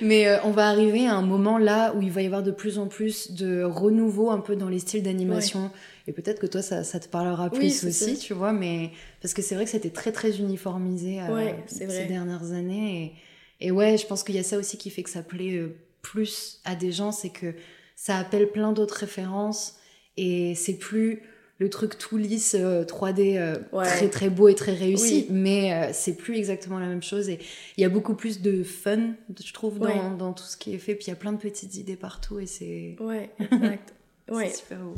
[0.00, 2.50] mais euh, on va arriver à un moment là où il va y avoir de
[2.50, 5.70] plus en plus de renouveau un peu dans les styles d'animation.
[6.08, 8.20] Et peut-être que toi, ça, ça te parlera Oui, plus aussi, ça.
[8.20, 11.86] tu vois, mais parce que c'est vrai que c'était très très uniformisé euh, Ouais, ces
[11.86, 12.06] vrai.
[12.06, 13.14] dernières années.
[13.60, 15.56] Et, et ouais, je pense qu'il y a ça aussi qui fait que ça plaît
[15.58, 17.54] euh, plus à des gens, c'est que
[17.94, 19.76] ça appelle plein d'autres références
[20.16, 21.22] et c'est plus
[21.58, 23.86] le truc tout lisse euh, 3D euh, Ouais.
[23.86, 25.36] très très beau et très réussi, Oui.
[25.36, 27.38] mais euh, c'est plus exactement la même chose et
[27.76, 29.12] il y a beaucoup plus de fun,
[29.44, 30.16] je trouve, dans, Ouais.
[30.18, 30.94] dans tout ce qui est fait.
[30.94, 33.94] Puis il y a plein de petites idées partout et c'est Ouais, exact.
[34.30, 34.48] ouais.
[34.48, 34.94] c'est super beau.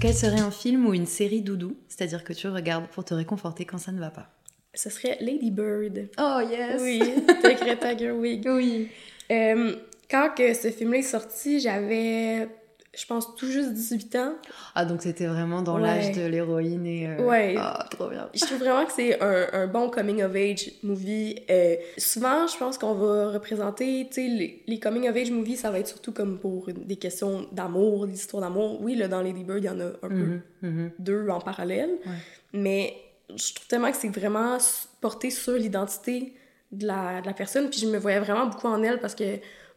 [0.00, 3.64] Quel serait un film ou une série doudou, c'est-à-dire que tu regardes pour te réconforter
[3.64, 4.28] quand ça ne va pas?
[4.74, 6.08] Ce serait Lady Bird.
[6.18, 8.44] Oh yes Oui, de Greta Gerwig.
[8.48, 8.88] Oui.
[9.30, 9.76] Euh,
[10.12, 12.46] quand que ce film-là est sorti, j'avais,
[12.94, 14.34] je pense, tout juste 18 ans.
[14.74, 15.82] Ah donc c'était vraiment dans Ouais.
[15.82, 17.06] l'âge de l'héroïne et...
[17.08, 17.54] euh, Ouais.
[17.58, 18.28] Ah, trop bien.
[18.34, 21.36] Je trouve vraiment que c'est un, un bon coming of age movie.
[21.50, 25.56] Euh, souvent, je pense qu'on va représenter, tu sais, les, les coming of age movies,
[25.56, 28.78] ça va être surtout comme pour des questions d'amour, des histoires d'amour.
[28.82, 30.90] Oui, là, dans Lady Bird, il y en a un peu Mhm, mhm.
[30.98, 31.90] deux en parallèle.
[32.04, 32.12] Ouais.
[32.52, 32.94] Mais
[33.34, 34.58] je trouve tellement que c'est vraiment
[35.00, 36.34] porté sur l'identité
[36.70, 37.70] de la, de la personne.
[37.70, 39.24] Puis je me voyais vraiment beaucoup en elle parce que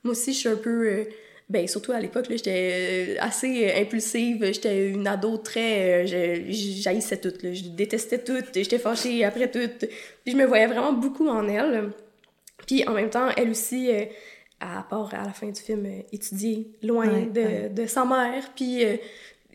[0.06, 0.88] moi aussi, je suis un peu.
[0.88, 1.04] euh,
[1.48, 4.44] ben, surtout à l'époque, là, j'étais euh, assez euh, impulsive.
[4.52, 6.08] J'étais une ado très.
[6.08, 7.34] je- J'haïssais tout.
[7.44, 7.54] là.
[7.54, 8.41] Je détestais tout.
[8.54, 9.70] J'étais fâchée après tout.
[9.80, 11.91] Puis je me voyais vraiment beaucoup en elle.
[12.65, 13.89] Puis en même temps, elle aussi,
[14.60, 17.70] à part à la fin du film, étudier loin Ouais, de, ouais.
[17.70, 18.50] de sa mère.
[18.56, 18.96] Puis euh,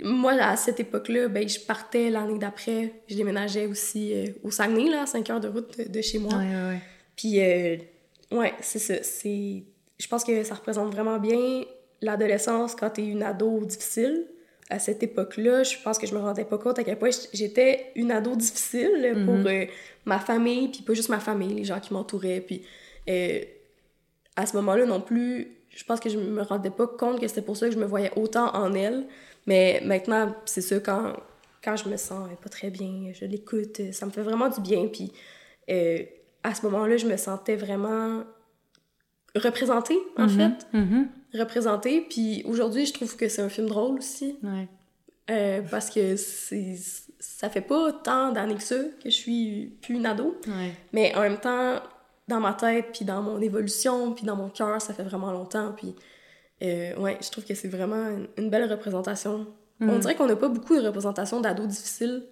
[0.04, 2.92] moi, à cette époque-là, ben, je partais l'année d'après.
[3.08, 6.18] Je déménageais aussi euh, au Saguenay, là, à 5 heures de route de, de chez
[6.20, 6.34] moi.
[6.34, 6.80] Ouais, ouais, ouais.
[7.16, 7.76] Puis, euh,
[8.30, 9.02] ouais, c'est ça.
[9.02, 9.64] C'est...
[10.00, 11.62] Je pense que ça représente vraiment bien
[12.00, 14.26] l'adolescence quand t'es une ado difficile.
[14.72, 17.86] à cette époque-là, je pense que je me rendais pas compte à quel point j'étais
[17.96, 19.66] une ado difficile pour Mhm.
[20.04, 22.40] ma famille, puis pas juste ma famille, les gens qui m'entouraient.
[22.40, 22.62] Puis
[23.08, 23.40] euh,
[24.36, 27.42] à ce moment-là non plus, je pense que je me rendais pas compte que c'était
[27.42, 29.06] pour ça que je me voyais autant en elle.
[29.46, 31.14] Mais maintenant, c'est ça, quand,
[31.64, 34.86] quand je me sens pas très bien, je l'écoute, ça me fait vraiment du bien.
[34.86, 35.10] Puis
[35.68, 35.98] euh,
[36.44, 38.22] à ce moment-là, je me sentais vraiment
[39.36, 40.66] représentée, en Mhm, fait.
[40.78, 41.08] mhm.
[41.34, 42.00] Représentée.
[42.08, 44.38] Puis aujourd'hui, je trouve que c'est un film drôle aussi.
[44.42, 44.68] Ouais.
[45.30, 46.76] Euh, parce que c'est
[47.20, 50.36] ça fait pas tant d'années que ça que je suis plus une ado.
[50.46, 50.72] Ouais.
[50.92, 51.76] Mais en même temps,
[52.28, 55.72] dans ma tête, puis dans mon évolution, puis dans mon cœur, ça fait vraiment longtemps.
[55.76, 55.94] Puis
[56.62, 59.46] euh, ouais, je trouve que c'est vraiment une, belle représentation.
[59.80, 59.98] On Mhm.
[60.00, 62.24] dirait qu'on n'a pas beaucoup de représentation d'ados difficiles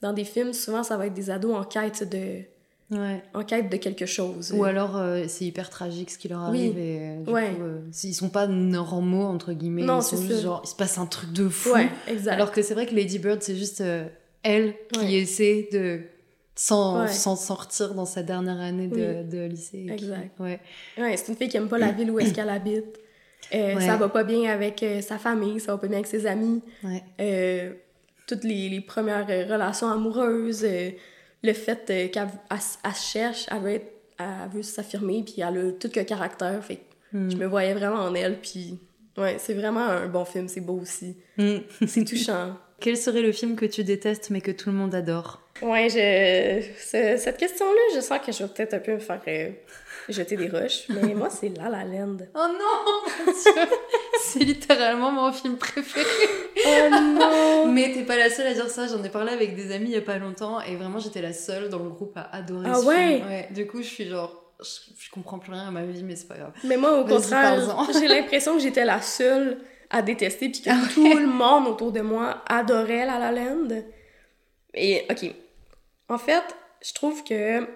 [0.00, 0.52] dans des films.
[0.52, 2.42] Souvent, ça va être des ados en quête de,
[2.90, 3.22] Ouais.
[3.34, 4.52] en quête de quelque chose.
[4.52, 6.58] Ou alors euh, c'est hyper tragique ce qui leur Oui.
[6.66, 7.54] arrive et euh, du Ouais.
[7.54, 10.68] coup euh, ils sont pas normaux entre guillemets, Non, ils sont c'est juste genre il
[10.68, 11.70] se passe un truc de fou.
[11.72, 12.32] Ouais, exact.
[12.32, 14.06] Alors que c'est vrai que Lady Bird c'est juste euh,
[14.42, 16.00] elle qui essaie de
[16.56, 19.24] s'en sortir dans sa dernière année de, Oui.
[19.30, 19.86] de lycée.
[19.86, 20.38] qui- Exact.
[20.40, 20.60] Ouais.
[20.96, 22.98] C'est une fille qui aime pas la ville où est-ce qu'elle habite.
[23.52, 26.60] Ça va pas bien avec sa famille, ça va pas bien avec ses amis.
[26.84, 27.72] Ouais.
[28.26, 30.90] Toutes les, les premières relations amoureuses, euh,
[31.42, 35.72] le fait euh, qu'elle elle cherche, elle veut, être- elle veut s'affirmer, puis elle a
[35.72, 36.62] tout qu'un caractère.
[36.64, 36.80] Fait que
[37.12, 37.30] Mm.
[37.32, 38.78] je me voyais vraiment en elle, puis
[39.18, 41.16] ouais, c'est vraiment un bon film, c'est beau aussi.
[41.38, 41.56] Mm.
[41.88, 42.56] C'est touchant.
[42.78, 45.42] Quel serait le film que tu détestes mais que tout le monde adore?
[45.60, 46.62] Ouais, je...
[46.80, 49.50] ce- cette question-là, je sens que je vais peut-être un peu me faire euh,
[50.12, 52.16] jeter des roches, mais moi, c'est La La Land.
[52.34, 53.32] Oh non
[54.22, 56.06] C'est littéralement mon film préféré.
[56.64, 57.66] Oh non!
[57.72, 59.92] Mais t'es pas la seule à dire ça, j'en ai parlé avec des amis il
[59.92, 62.74] y a pas longtemps et vraiment j'étais la seule dans le groupe à adorer Ah
[62.76, 63.16] ce ouais?
[63.16, 63.28] film.
[63.28, 66.16] Ouais, du coup je suis genre, je, je comprends plus rien à ma vie mais
[66.16, 66.52] c'est pas grave.
[66.64, 67.60] Mais moi, au contraire,
[67.92, 71.90] j'ai l'impression que j'étais la seule à détester, puis que Ah tout le monde autour
[71.92, 73.68] de moi adorait La La Land.
[74.74, 75.34] Et, OK.
[76.08, 76.44] En fait,
[76.84, 77.66] je trouve que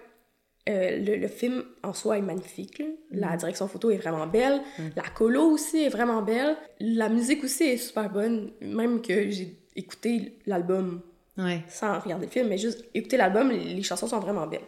[0.68, 2.78] euh, le, le film en soi est magnifique.
[2.78, 2.86] là.
[3.10, 4.60] La direction photo est vraiment belle.
[4.78, 4.92] Mhm.
[4.96, 6.56] La colo aussi est vraiment belle.
[6.80, 8.52] La musique aussi est super bonne.
[8.60, 11.02] Même que j'ai écouté l'album
[11.36, 11.62] Ouais.
[11.68, 14.60] sans regarder le film, mais juste écouter l'album, les, chansons sont vraiment belles.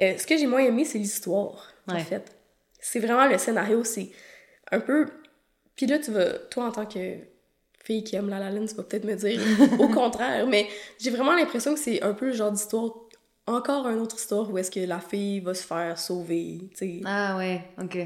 [0.00, 2.34] Euh, ce que j'ai moins aimé, c'est l'histoire, en fait.
[2.80, 4.08] C'est vraiment le scénario, c'est
[4.70, 5.06] un peu...
[5.76, 7.16] Puis là, tu vas, toi, en tant que
[7.84, 9.38] fille qui aime La La Land, tu vas peut-être me dire
[9.80, 10.66] au contraire, mais
[10.98, 12.90] j'ai vraiment l'impression que c'est un peu le genre d'histoire,
[13.48, 17.00] encore une autre histoire où est-ce que la fille va se faire sauver, tu sais.
[17.04, 17.98] Ah ouais, ok.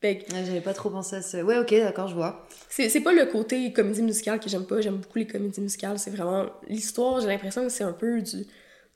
[0.00, 1.42] Fait que Ouais, J'avais pas trop pensé à ça.
[1.42, 2.46] Ouais ok d'accord je vois.
[2.68, 4.80] C'est, pas le côté comédie musicale que j'aime pas.
[4.80, 5.98] J'aime beaucoup les comédies musicales.
[5.98, 7.20] C'est vraiment l'histoire.
[7.20, 8.46] J'ai l'impression que c'est un peu du,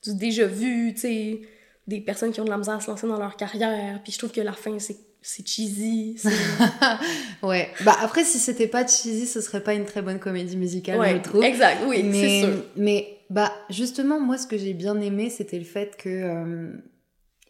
[0.04, 1.40] du déjà vu, tu sais,
[1.88, 4.00] des personnes qui ont de la misère à se lancer dans leur carrière.
[4.04, 6.16] Puis je trouve que la fin, c'est, c'est cheesy.
[7.42, 7.70] Ouais.
[7.84, 11.16] Bah après si c'était pas cheesy ce serait pas une très bonne comédie musicale ouais,
[11.16, 11.42] je trouve.
[11.42, 12.64] exact, oui, mais, c'est sûr.
[12.76, 16.72] Mais bah justement moi ce que j'ai bien aimé c'était le fait que euh,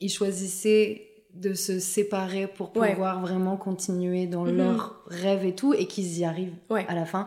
[0.00, 2.92] ils choisissaient de se séparer pour Ouais.
[2.92, 4.56] pouvoir vraiment continuer dans Mhm.
[4.58, 6.84] leur rêve et tout et qu'ils y arrivent Ouais.
[6.88, 7.26] à la fin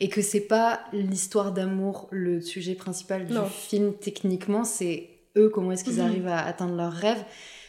[0.00, 3.46] et que c'est pas l'histoire d'amour le sujet principal du Non.
[3.46, 6.06] film techniquement c'est eux comment est-ce qu'ils Mhm.
[6.08, 7.24] arrivent à atteindre leurs rêves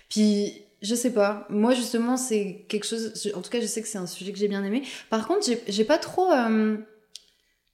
[0.09, 3.87] puis je sais pas moi justement c'est quelque chose en tout cas je sais que
[3.87, 6.77] c'est un sujet que j'ai bien aimé par contre j'ai- j'ai pas trop euh,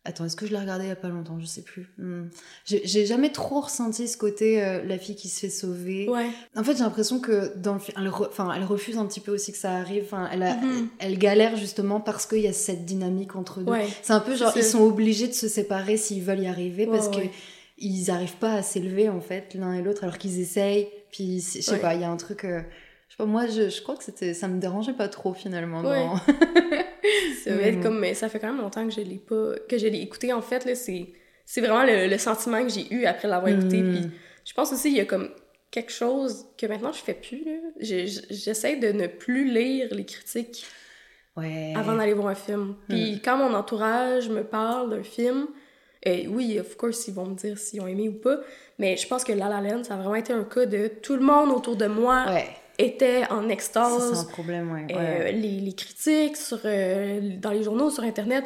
[0.03, 1.39] Attends, est-ce que je l'ai regardé il y a pas longtemps?
[1.39, 1.87] Je sais plus.
[1.99, 2.23] Hmm.
[2.65, 6.09] J'ai jamais trop ressenti ce côté euh, la fille qui se fait sauver.
[6.09, 9.19] Ouais, En fait, j'ai l'impression que dans le film, elle, re- elle refuse un petit
[9.19, 10.03] peu aussi que ça arrive.
[10.05, 10.87] Enfin, elle, a- Mhm.
[10.97, 13.71] elle galère justement parce qu'il y a cette dynamique entre deux.
[13.71, 13.85] ouais.
[14.01, 16.97] C'est un peu genre, ils sont obligés de se séparer s'ils veulent y arriver Ouais,
[16.97, 17.31] parce que ouais.
[17.77, 20.87] ils arrivent pas à s'élever en fait l'un et l'autre alors qu'ils essayent.
[21.11, 22.43] Puis je sais pas, il y a un truc.
[22.45, 22.61] euh,
[23.11, 25.81] je sais pas, moi, je, je crois que c'était, ça me dérangeait pas trop finalement.
[25.81, 26.05] Ouais.
[26.05, 26.15] dans-
[27.43, 29.53] Ça, Mais comme, mais ça fait quand même longtemps que je l'ai pas...
[29.67, 31.07] Que je l'ai écouté, en fait, là, c'est...
[31.45, 33.81] C'est vraiment le, le sentiment que j'ai eu après l'avoir écouté.
[33.81, 33.91] Hmm.
[33.93, 34.09] Puis
[34.45, 35.29] je pense aussi qu'il y a comme
[35.71, 37.43] quelque chose que maintenant je fais plus.
[37.81, 40.65] J'essaie de ne plus lire les critiques
[41.35, 41.73] Ouais.
[41.75, 42.75] avant d'aller voir un film.
[42.87, 45.47] Puis quand mon entourage me parle d'un film,
[46.07, 48.37] euh, oui, of course, ils vont me dire s'ils ont aimé ou pas,
[48.79, 51.15] mais je pense que La La Land, ça a vraiment été un cas de tout
[51.15, 52.47] le monde autour de moi Ouais.
[52.85, 54.19] Était en Ça, c'est extase.
[54.19, 54.87] un problème, ouais.
[54.91, 55.31] Euh, ouais.
[55.33, 58.45] les, les critiques sur, euh, dans les journaux, sur Internet,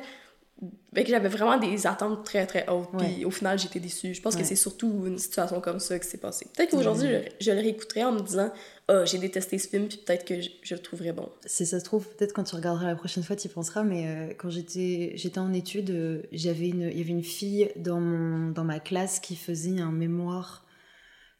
[0.96, 2.88] que j'avais vraiment des attentes très très hautes.
[2.94, 3.06] Ouais.
[3.06, 4.14] Puis au final, j'étais déçue.
[4.14, 6.48] Je pense que c'est surtout une situation comme ça qui s'est passée.
[6.56, 7.22] Peut-être qu'aujourd'hui, Mhm.
[7.42, 8.50] je, je le réécouterais en me disant
[8.88, 11.28] Ah, j'ai détesté ce film, puis peut-être que je, je le trouverais bon.
[11.46, 14.06] Si ça se trouve, peut-être quand tu regarderas la prochaine fois, tu y penseras, mais
[14.08, 18.52] euh, quand j'étais j'étais en études, j'avais une, il y avait une fille dans, mon,
[18.52, 20.64] dans ma classe qui faisait un mémoire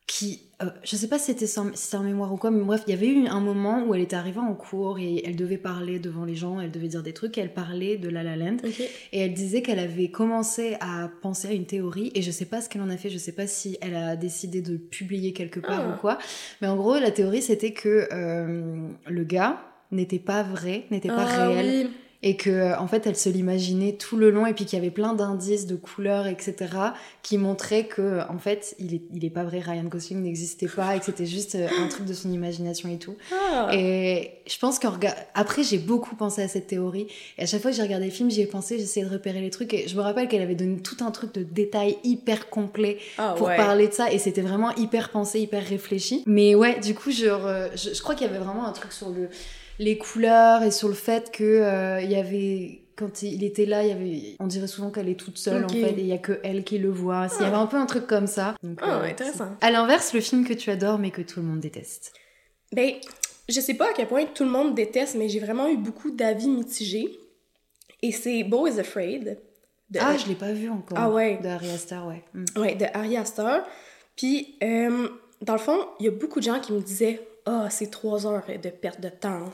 [0.08, 2.94] qui, euh, je sais pas si c'était sans, mémoire ou quoi, mais bref, il y
[2.94, 6.26] avait eu un moment où elle était arrivée en cours et elle devait parler devant
[6.26, 8.58] les gens, elle devait dire des trucs, et elle parlait de La La Land,
[9.12, 12.62] et elle disait qu'elle avait commencé à penser à une théorie, et je sais pas
[12.62, 15.60] ce qu'elle en a fait, je sais pas si elle a décidé de publier quelque
[15.60, 15.96] part Ah.
[15.96, 16.20] ou quoi,
[16.62, 19.60] mais en gros, la théorie c'était que euh, le gars
[19.92, 21.94] n'était pas vrai, n'était pas Ah réel, oui.
[22.24, 24.82] Et que euh, en fait elle se l'imaginait tout le long et puis qu'il y
[24.82, 26.56] avait plein d'indices de couleurs etc
[27.22, 30.96] qui montraient que en fait il est, il est pas vrai Ryan Gosling n'existait pas
[30.96, 33.70] et que c'était juste euh, un truc de son imagination et tout Ah.
[33.74, 37.62] et je pense qu'en rega- après j'ai beaucoup pensé à cette théorie et à chaque
[37.62, 39.88] fois que j'ai regardé le film j'y ai pensé j'essayais de repérer les trucs et
[39.88, 43.48] je me rappelle qu'elle avait donné tout un truc de détails hyper complet Ah pour
[43.48, 43.58] ouais.
[43.58, 46.24] parler de ça et c'était vraiment hyper pensé, hyper réfléchi.
[46.26, 47.26] Mais ouais, du coup, je,
[47.76, 49.30] je crois qu'il y avait vraiment un truc sur le,
[49.80, 53.84] les couleurs et sur le fait que euh, il y avait quand il était là,
[53.84, 56.14] il y avait, on dirait souvent qu'elle est toute seule en fait, et il y
[56.14, 57.28] a que elle qui le voit.
[57.40, 58.56] Il y avait un peu un truc comme ça.
[58.64, 59.50] Donc, Ah, euh, intéressant.
[59.60, 62.14] À l'inverse, le film que tu adores mais que tout le monde déteste.
[62.72, 62.94] Ben,
[63.50, 66.12] je sais pas à quel point tout le monde déteste, mais j'ai vraiment eu beaucoup
[66.12, 67.20] d'avis mitigés.
[68.02, 69.40] Et c'est Beau is Afraid.
[69.90, 70.98] De, Ah, je l'ai pas vu encore.
[71.00, 71.38] Ah ouais.
[71.44, 72.24] De Ari Aster, ouais.
[72.34, 72.46] Mm.
[72.60, 73.60] ouais, de Ari Aster.
[74.16, 75.10] Puis, euh,
[75.42, 78.26] dans le fond, il y a beaucoup de gens qui me disaient Ah, c'est trois
[78.26, 79.52] heures de perte de temps.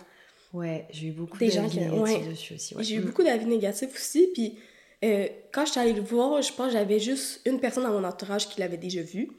[0.53, 2.19] Ouais, j'ai eu beaucoup d'avis négatifs ouais.
[2.29, 2.75] dessus aussi.
[2.75, 2.83] ouais.
[2.83, 3.05] J'ai eu Mm.
[3.05, 4.27] beaucoup d'avis négatifs aussi.
[4.33, 4.57] Puis,
[5.03, 7.91] euh, quand je suis allée le voir, je pense que j'avais juste une personne dans
[7.99, 9.29] mon entourage qui l'avait déjà vu.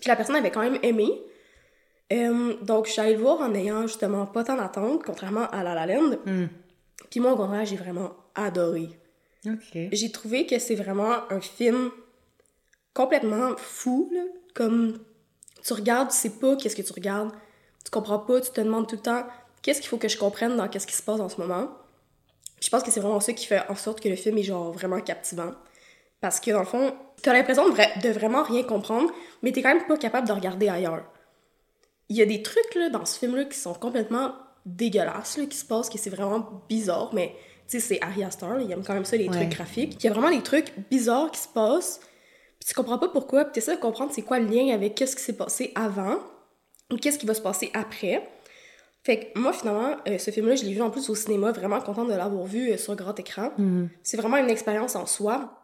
[0.00, 1.08] Puis la personne avait quand même aimé.
[2.12, 5.62] Euh, donc, je suis allée le voir en ayant justement pas tant d'attente, contrairement à
[5.62, 6.16] La La Land.
[6.26, 6.46] Mm.
[7.10, 8.88] Puis moi, au contraire, j'ai vraiment adoré.
[9.92, 11.90] J'ai trouvé que c'est vraiment un film
[12.94, 14.22] complètement fou, là.
[14.54, 14.98] Comme,
[15.64, 17.32] tu regardes, tu sais pas qu'est-ce que tu regardes.
[17.84, 19.26] Tu comprends pas, tu te demandes tout le temps
[19.64, 21.68] qu'est-ce qu'il faut que je comprenne dans qu'est-ce qui se passe en ce moment.
[22.56, 24.42] Puis je pense que c'est vraiment ça qui fait en sorte que le film est
[24.44, 25.52] genre vraiment captivant.
[26.20, 29.10] Parce que dans le fond, t'as l'impression de, vra- de vraiment rien comprendre,
[29.42, 31.04] mais t'es quand même pas capable de regarder ailleurs.
[32.10, 34.34] Il y a des trucs là, dans ce film-là qui sont complètement
[34.66, 37.34] dégueulasses, là, qui se passent, que c'est vraiment bizarre, mais
[37.66, 39.34] tu sais, c'est Ari Aster, là, il aime quand même ça, les Ouais.
[39.36, 39.96] trucs graphiques.
[40.02, 42.00] Il y a vraiment des trucs bizarres qui se passent,
[42.60, 45.16] puis tu comprends pas pourquoi, puis t'essaies de comprendre c'est quoi le lien avec qu'est-ce
[45.16, 46.18] qui s'est passé avant,
[46.92, 48.26] ou qu'est-ce qui va se passer après.
[49.04, 51.78] Fait que moi, finalement, euh, ce film-là, je l'ai vu en plus au cinéma, vraiment
[51.80, 53.50] contente de l'avoir vu euh, sur grand écran.
[53.58, 53.84] Mm.
[54.02, 55.60] C'est vraiment une expérience en soi.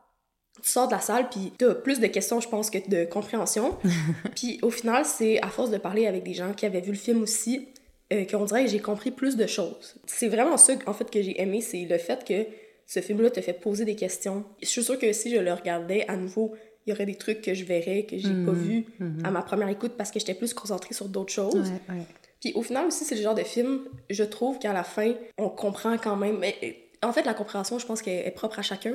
[0.62, 3.78] Tu sors de la salle, puis t'as plus de questions, je pense, que de compréhension.
[4.36, 6.98] puis au final, c'est à force de parler avec des gens qui avaient vu le
[6.98, 7.68] film aussi,
[8.12, 9.94] euh, qu'on dirait que j'ai compris plus de choses.
[10.04, 12.46] C'est vraiment ça, en fait, que j'ai aimé, c'est le fait que
[12.86, 14.44] ce film-là te fait poser des questions.
[14.60, 17.40] Je suis sûre que si je le regardais à nouveau, il y aurait des trucs
[17.40, 19.24] que je verrais, que j'ai pas Mhm, vus mhm.
[19.24, 21.70] à ma première écoute parce que j'étais plus concentrée sur d'autres choses.
[21.88, 22.06] Ouais, ouais.
[22.40, 25.48] Puis au final aussi, c'est le genre de film, je trouve qu'à la fin, on
[25.50, 26.38] comprend quand même.
[26.38, 28.94] Mais, euh, en fait, la compréhension, je pense qu'elle est propre à chacun.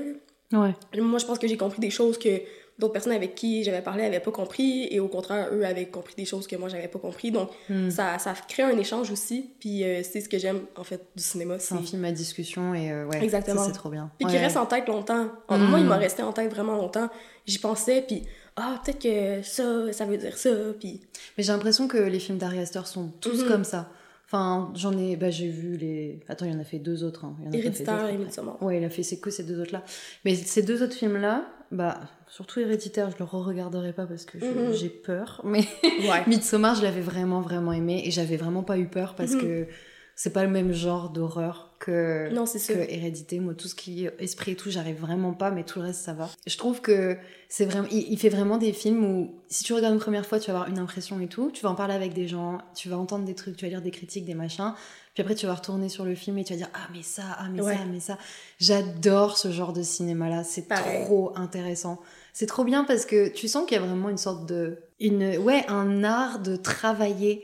[0.54, 0.74] Ouais.
[1.00, 2.42] Moi, je pense que j'ai compris des choses que
[2.78, 6.14] d'autres personnes avec qui j'avais parlé n'avaient pas compris, et au contraire, eux avaient compris
[6.16, 7.32] des choses que moi, j'avais pas compris.
[7.32, 7.90] Donc, Mm.
[7.90, 11.24] ça, ça crée un échange aussi, puis euh, c'est ce que j'aime, en fait, du
[11.24, 11.58] cinéma.
[11.60, 13.64] C'est un film à discussion et euh, ouais, Exactement.
[13.64, 14.12] c'est trop bien.
[14.20, 14.42] Puis qui Ouais.
[14.42, 15.30] reste en tête longtemps.
[15.48, 15.70] En- Mm.
[15.70, 17.10] Moi, il m'a resté en tête vraiment longtemps.
[17.48, 18.24] J'y pensais, puis
[18.58, 21.02] ah, peut-être que ça, ça veut dire ça, puis...
[21.38, 23.48] Mais j'ai l'impression que les films d'Ari Aster sont tous Mhm.
[23.50, 23.90] comme ça.
[24.28, 26.20] Enfin, j'en ai, bah, j'ai vu les.
[26.28, 27.26] Attends, il y en a fait deux autres.
[27.26, 27.36] Hein.
[27.40, 28.18] Il y en a Héréditaire et.
[28.18, 28.62] Midsommar.
[28.64, 29.84] Ouais, il a fait c'est que ces deux autres là.
[30.26, 34.40] Mais ces deux autres films là, bah, surtout Héréditaire, je le re-regarderai pas parce que
[34.40, 34.74] Mhm.
[34.74, 35.42] j'ai peur.
[35.46, 36.24] Mais Ouais.
[36.26, 39.42] Midsommar, je l'avais vraiment vraiment aimé et j'avais vraiment pas eu peur parce Mhm.
[39.42, 39.68] que
[40.16, 42.80] c'est pas le même genre d'horreur que Non, c'est que.
[42.92, 43.40] Hérédité.
[43.40, 46.02] Moi, tout ce qui est esprit et tout, j'arrive vraiment pas, mais tout le reste,
[46.02, 46.30] ça va.
[46.48, 47.18] Je trouve que
[47.50, 50.40] c'est vraiment, il, il fait vraiment des films où, si tu regardes une première fois,
[50.40, 52.88] tu vas avoir une impression et tout, tu vas en parler avec des gens, tu
[52.90, 54.74] vas entendre des trucs, tu vas lire des critiques, des machins,
[55.14, 57.24] puis après, tu vas retourner sur le film et tu vas dire, ah, mais ça,
[57.38, 57.76] ah, mais Ouais.
[57.76, 58.18] ça, mais ça.
[58.60, 61.04] J'adore ce genre de cinéma-là, c'est Pareil.
[61.06, 62.00] trop intéressant.
[62.34, 65.38] C'est trop bien parce que tu sens qu'il y a vraiment une sorte de, une,
[65.38, 67.44] ouais, un art de travailler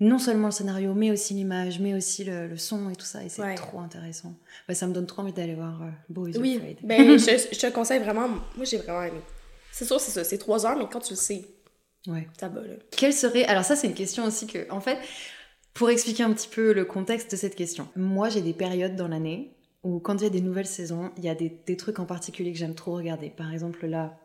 [0.00, 3.24] non seulement le scénario, mais aussi l'image, mais aussi le, le son et tout ça.
[3.24, 3.54] Et c'est Ouais.
[3.56, 4.34] trop intéressant.
[4.68, 7.72] Bah, ça me donne trop envie d'aller voir euh, Boys Oui, ben, je, je te
[7.72, 8.28] conseille vraiment.
[8.28, 9.20] Moi, j'ai vraiment aimé.
[9.72, 10.24] C'est sûr, c'est ça.
[10.24, 11.44] C'est trois heures, mais quand tu le sais,
[12.06, 12.28] Ouais.
[12.38, 12.74] ça va, là.
[12.92, 13.44] Quelle serait.
[13.46, 14.70] Alors, ça, c'est une question aussi que.
[14.70, 14.98] En fait,
[15.74, 19.08] pour expliquer un petit peu le contexte de cette question, moi, j'ai des périodes dans
[19.08, 21.98] l'année où, quand il y a des nouvelles saisons, il y a des, des trucs
[21.98, 23.30] en particulier que j'aime trop regarder.
[23.30, 24.16] Par exemple, là.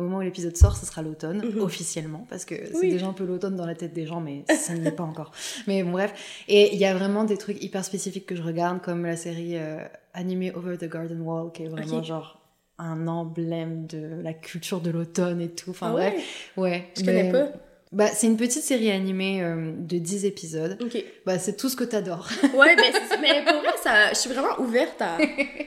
[0.00, 1.60] Au moment où l'épisode sort, ce sera l'automne, Mhm.
[1.60, 2.88] officiellement, parce que c'est Oui.
[2.90, 5.30] déjà un peu l'automne dans la tête des gens, mais ça ne l'est pas encore.
[5.68, 6.14] Mais bon, bref.
[6.48, 9.58] Et il y a vraiment des trucs hyper spécifiques que je regarde, comme la série
[9.58, 9.84] euh,
[10.14, 12.40] animée Over the Garden Wall, qui est vraiment genre
[12.78, 15.68] un emblème de la culture de l'automne et tout.
[15.70, 16.14] Enfin ah bref,
[16.56, 16.62] ouais?
[16.70, 16.88] ouais.
[16.96, 17.52] Je mais- connais pas.
[17.92, 20.78] Bah, c'est une petite série animée euh, de 10 épisodes.
[21.26, 22.28] Bah, c'est tout ce que t'adores.
[22.54, 25.18] Ouais, mais, mais pour vrai, ça, je suis vraiment ouverte à.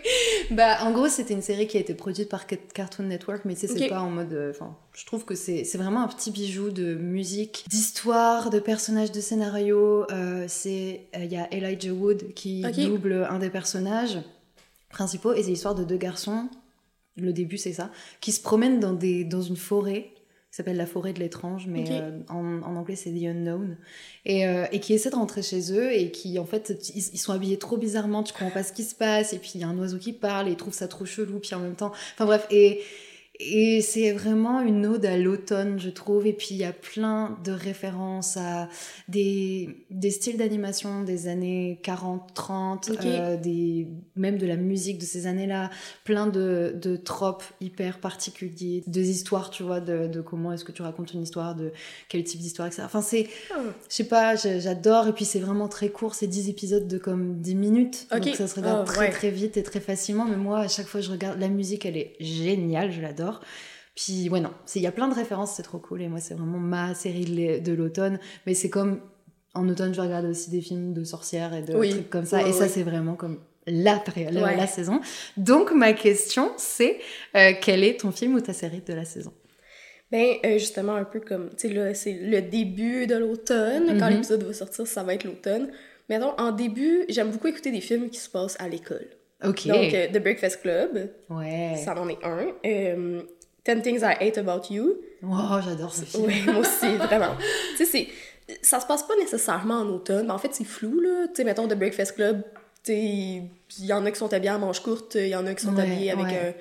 [0.51, 3.55] bah, en gros, c'était une série qui a été produite par Ca- Cartoon Network, mais
[3.55, 3.89] tu sais, c'est Ok.
[3.89, 4.31] pas en mode.
[4.31, 9.11] euh, Enfin, je trouve que c'est vraiment un petit bijou de musique, d'histoire, de personnages,
[9.11, 10.05] de scénario.
[10.11, 14.17] Euh, c'est Il y a Elijah Wood qui double un des personnages
[14.89, 16.47] principaux, et c'est l'histoire de deux garçons.
[17.17, 20.11] Le début, c'est ça, qui se promènent dans, des, dans une forêt
[20.53, 23.75] qui s'appelle la forêt de l'étrange, mais euh, en, en anglais c'est The Unknown,
[24.23, 27.17] et, euh, et qui essaient de rentrer chez eux et qui en fait ils, ils
[27.17, 29.63] sont habillés trop bizarrement, tu comprends pas ce qui se passe, et puis il y
[29.63, 31.91] a un oiseau qui parle et ils trouvent ça trop chelou, puis en même temps,
[32.13, 32.83] enfin bref, et,
[33.39, 37.35] et c'est vraiment une ode à l'automne, je trouve, et puis il y a plein
[37.43, 38.69] de références à
[39.07, 42.99] des, des styles d'animation des années 40, 30, Ok.
[43.05, 45.71] euh, des, même de la musique de ces années-là,
[46.03, 50.71] plein de, de tropes hyper particuliers, des histoires, tu vois, de, de comment est-ce que
[50.71, 51.71] tu racontes une histoire, de
[52.09, 52.83] quel type d'histoire, etc.
[52.85, 53.59] Enfin, c'est, Ah.
[53.89, 57.39] je sais pas, j'adore, et puis c'est vraiment très court, c'est 10 épisodes de comme
[57.41, 59.11] 10 minutes, donc ça se regarde Oh, très ouais.
[59.11, 61.97] très vite et très facilement, mais moi, à chaque fois je regarde, la musique, elle
[61.97, 63.22] est géniale, je l'adore.
[63.95, 66.33] Puis, ouais, non, il y a plein de références, c'est trop cool, et moi, c'est
[66.33, 69.01] vraiment ma série de l'automne, mais c'est comme,
[69.53, 71.89] en automne, je regarde aussi des films de sorcières et de Oui.
[71.91, 74.57] trucs comme ça, Ouais, et ça, c'est vraiment comme la, période, la, Ouais.
[74.57, 74.99] la saison.
[75.37, 76.99] Donc, ma question, c'est,
[77.35, 79.31] euh, quel est ton film ou ta série de la saison?
[80.11, 83.97] Ben, euh, justement, un peu comme, tu sais, là, c'est le début de l'automne.
[83.99, 84.13] Quand Mhm.
[84.13, 85.71] l'épisode va sortir, ça va être l'automne.
[86.09, 89.07] Mettons, en début, j'aime beaucoup écouter des films qui se passent à l'école.
[89.45, 89.67] Ok.
[89.67, 91.75] Donc, euh, The Breakfast Club, ouais.
[91.83, 92.47] ça en est un.
[92.65, 93.21] Euh,
[93.63, 94.95] Ten Things I Hate About You.
[95.25, 96.25] Oh, j'adore ce film.
[96.25, 97.35] Oui, moi aussi, vraiment.
[97.77, 98.07] tu sais, c'est...
[98.61, 101.27] Ça se passe pas nécessairement en automne, mais en fait, c'est flou, là.
[101.27, 102.41] Tu sais, mettons, The Breakfast Club,
[102.83, 105.53] tu il y en a qui sont habillés en manches courtes, il y en a
[105.53, 106.57] qui sont Ouais, habillés avec ouais.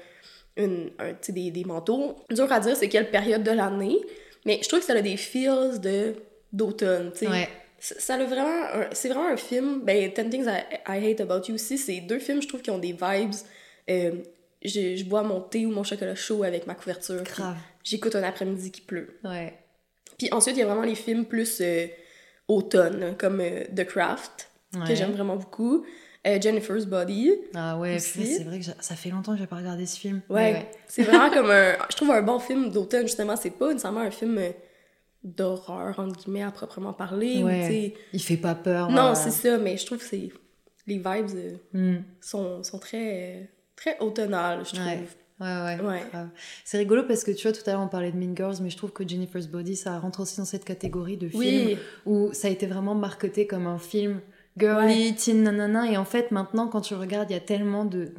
[0.58, 0.90] un, une-
[1.28, 2.14] des, des manteaux.
[2.30, 3.98] Dur à dire c'est quelle période de l'année,
[4.46, 6.14] mais je trouve que ça a des feels de
[6.52, 7.28] d'automne, tu sais.
[7.28, 7.48] Ouais.
[7.84, 8.66] Ça a vraiment...
[8.92, 9.80] C'est vraiment un film...
[9.82, 12.70] Ben, Ten Things I, I Hate About You aussi, c'est deux films, je trouve, qui
[12.70, 13.34] ont des vibes...
[13.90, 14.12] euh,
[14.64, 17.24] je, je bois mon thé ou mon chocolat chaud avec ma couverture.
[17.82, 19.18] J'écoute un après-midi qui pleut.
[19.24, 19.52] Ouais.
[20.16, 21.88] Puis ensuite, il y a vraiment les films plus euh,
[22.46, 24.86] automne, comme euh, The Craft, Ouais.
[24.88, 25.84] que j'aime vraiment beaucoup.
[26.26, 27.32] Euh, Jennifer's Body.
[27.54, 30.22] Ah ouais, c'est vrai que ça fait longtemps que j'ai pas regardé ce film.
[30.30, 31.74] Ouais, c'est vraiment comme un...
[31.90, 33.36] Je trouve un bon film d'automne, justement.
[33.36, 34.40] C'est pas nécessairement un film
[35.24, 37.42] d'horreur, entre guillemets, à proprement parler.
[37.42, 37.68] ou, Ouais.
[37.68, 38.90] sais- Il fait pas peur.
[38.90, 40.30] Non, euh, c'est ça, mais je trouve que c'est...
[40.86, 42.02] Les vibes euh, hmm.
[42.20, 44.84] sont, sont très, très automnales, je trouve.
[44.84, 45.06] Ouais.
[45.40, 46.02] Ouais, ouais.
[46.64, 48.70] C'est rigolo parce que tu vois, tout à l'heure on parlait de Mean Girls, mais
[48.70, 52.32] je trouve que Jennifer's Body, ça rentre aussi dans cette catégorie de films Oui, où
[52.32, 54.20] ça a été vraiment marketé comme un film
[54.56, 58.14] girly, teen, nanana, et en fait maintenant quand tu regardes, il y a tellement de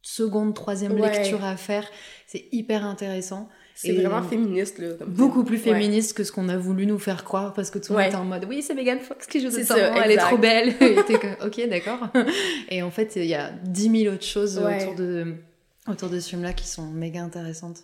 [0.00, 1.86] seconde, troisième lecture à faire,
[2.26, 3.48] c'est hyper intéressant.
[3.74, 4.88] C'est vraiment féministe, là.
[4.98, 5.56] Comme Beaucoup plus.
[5.56, 5.62] Ouais.
[5.62, 8.16] féministe que ce qu'on a voulu nous faire croire parce que tout le monde était
[8.16, 10.94] en mode oui c'est Megan Fox qui joue cette ça, elle est trop belle et
[11.18, 12.08] comme ok d'accord
[12.68, 15.34] et en fait il y a 10 000 autres choses autour de
[15.88, 17.80] autour de ce film là qui sont méga intéressantes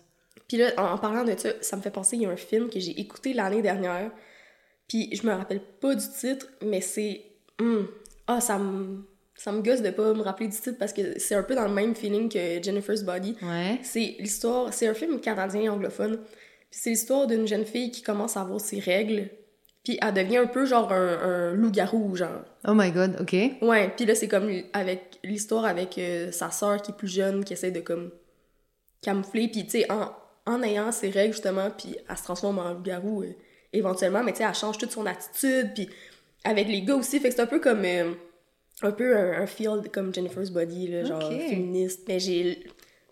[0.47, 2.35] Puis là, en, en parlant de ça, ça me fait penser, il y a un
[2.37, 4.09] film que j'ai écouté l'année dernière,
[4.87, 7.21] puis je me rappelle pas du titre, mais c'est...
[7.59, 7.87] hum,
[8.27, 9.03] Ah, ça me...
[9.41, 11.63] Ça me gosse de pas me rappeler du titre parce que c'est un peu dans
[11.65, 13.37] le même feeling que Jennifer's Body.
[13.41, 14.73] ouais C'est l'histoire...
[14.73, 16.17] C'est un film canadien anglophone.
[16.69, 19.29] Puis c'est l'histoire d'une jeune fille qui commence à avoir ses règles,
[19.83, 22.43] puis elle devient un peu genre un, un loup-garou, genre.
[22.67, 26.81] oh my god ok Ouais, puis là, c'est comme avec l'histoire avec euh, sa sœur
[26.81, 28.11] qui est plus jeune, qui essaie de comme
[29.01, 30.11] camoufler, puis tu sais, en,
[30.45, 33.33] en ayant ses règles justement, puis elle se transforme en loup-garou euh,
[33.73, 35.89] éventuellement, mais tu sais, elle change toute son attitude, puis
[36.43, 38.11] avec les gars aussi, fait que c'est un peu comme euh,
[38.81, 42.63] un peu un, un feel comme Jennifer's Body, là, genre féministe, mais j'ai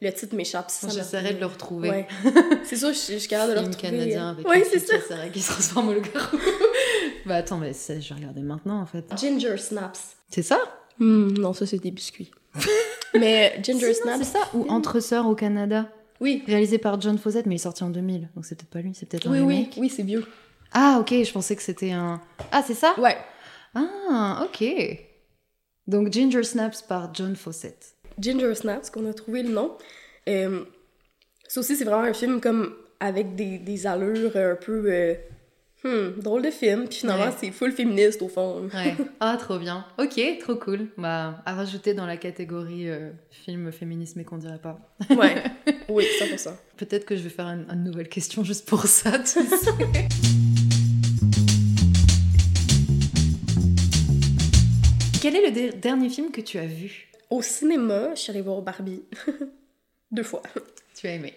[0.02, 0.72] le titre m'échappe.
[0.94, 2.08] j'essaierai de le retrouver Ouais.
[2.64, 3.82] c'est sûr, je, je suis capable de le retrouver.
[3.98, 5.16] canadien avec ouais, c'est ça.
[5.16, 6.38] règles qui se transforme en loup-garou
[7.26, 10.16] bah attends mais c'est- je vais regarder maintenant en fait Ginger Snaps.
[10.30, 10.60] c'est ça?
[11.00, 12.30] Hmm, non, ça c'est des biscuits.
[13.20, 14.18] mais Ginger Sinon, Snaps.
[14.20, 17.64] c'est ça ou Entre sœurs au Canada Oui, réalisé par John Fawcett mais il est
[17.64, 19.90] sorti en 2000 donc c'est peut-être pas lui c'est peut-être un oui, oui, remake oui,
[19.90, 20.26] c'est vieux.
[20.74, 22.94] ah ok je pensais que c'était un ah c'est ça?
[23.00, 23.18] Ouais.
[23.74, 24.64] Ah, ok.
[25.88, 27.96] Donc Ginger Snaps par John Fawcett.
[28.20, 29.78] Ginger Snaps, qu'on a trouvé le nom.
[30.28, 30.64] Euh,
[31.48, 34.84] ça aussi, c'est vraiment un film comme avec des, des allures un peu.
[34.88, 35.14] euh,
[35.84, 36.88] hmm, drôle de film.
[36.88, 37.32] Puis finalement, Ouais.
[37.40, 38.70] c'est full féministe au fond.
[38.74, 38.96] Ouais.
[39.20, 39.86] Ah, trop bien.
[39.98, 40.88] Ok, trop cool.
[40.98, 44.80] Bah, à rajouter dans la catégorie euh, film féministe, mais qu'on dirait pas.
[45.12, 45.44] Ouais.
[45.90, 46.50] Oui, 100%.
[46.76, 50.37] Peut-être que je vais faire une, une nouvelle question juste pour ça, tu sais.
[55.30, 57.10] Quel est le de- dernier film que tu as vu?
[57.30, 59.04] Au cinéma, je suis allée voir Barbie.
[60.12, 60.42] Deux fois.
[60.96, 61.34] Tu as aimé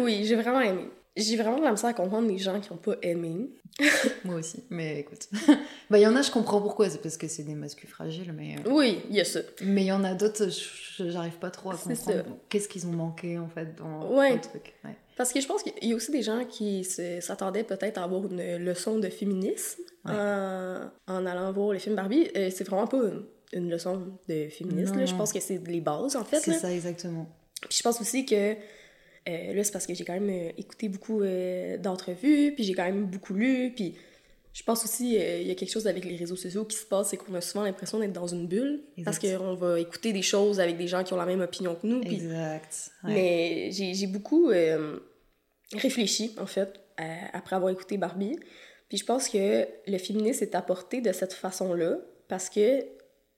[0.00, 0.84] Oui, j'ai vraiment aimé.
[1.18, 3.50] J'ai vraiment l'impression à comprendre les gens qui n'ont pas aimé.
[4.24, 5.28] Moi aussi, mais écoute.
[5.90, 8.32] bah, il y en a, je comprends pourquoi, c'est parce que c'est des masques fragiles,
[8.32, 8.56] mais.
[8.66, 9.40] euh, Oui, il y a ça.
[9.62, 10.48] Mais il y en a d'autres,
[10.98, 14.34] j'arrive pas trop à comprendre qu'est-ce qu'ils ont manqué en fait dans Ouais.
[14.34, 14.74] le truc.
[14.84, 14.96] Ouais.
[15.16, 18.24] Parce que je pense qu'il y a aussi des gens qui s'attendaient peut-être à avoir
[18.26, 20.12] une leçon de féminisme Ouais.
[20.14, 22.28] en, en allant voir le film Barbie.
[22.36, 24.96] Euh, c'est vraiment pas une, une leçon de féminisme.
[24.96, 25.06] là.
[25.06, 26.38] Je pense que c'est les bases, en fait.
[26.38, 27.26] C'est ça exactement.
[27.68, 28.54] Puis je pense aussi que
[29.28, 32.74] euh, là, c'est parce que j'ai quand même euh, écouté beaucoup euh, d'entrevues, puis j'ai
[32.74, 33.94] quand même beaucoup lu, puis
[34.54, 37.10] je pense aussi il y a quelque chose avec les réseaux sociaux qui se passe,
[37.10, 40.58] c'est qu'on a souvent l'impression d'être dans une bulle, parce qu'on va écouter des choses
[40.58, 42.90] avec des gens qui ont la même opinion que nous, Exact.
[43.04, 43.12] Ouais.
[43.14, 44.50] mais j'ai beaucoup
[45.74, 48.36] réfléchi, en fait, à- après avoir écouté Barbie.
[48.88, 52.84] Puis je pense que le féminisme est apporté de cette façon-là, parce que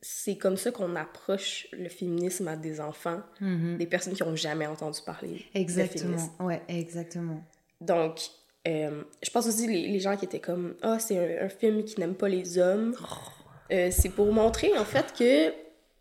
[0.02, 3.76] c'est comme ça qu'on approche le féminisme à des enfants, Mhm.
[3.78, 5.80] des personnes qui n'ont jamais entendu parler de féminisme.
[5.80, 6.30] Exactement.
[6.40, 7.44] Ouais, exactement.
[7.80, 8.20] Donc,
[8.68, 11.84] euh, je pense aussi les, les gens qui étaient comme «Ah, c'est un, un film
[11.84, 12.94] qui n'aime pas les hommes
[13.72, 15.54] Euh, c'est pour montrer, en fait, que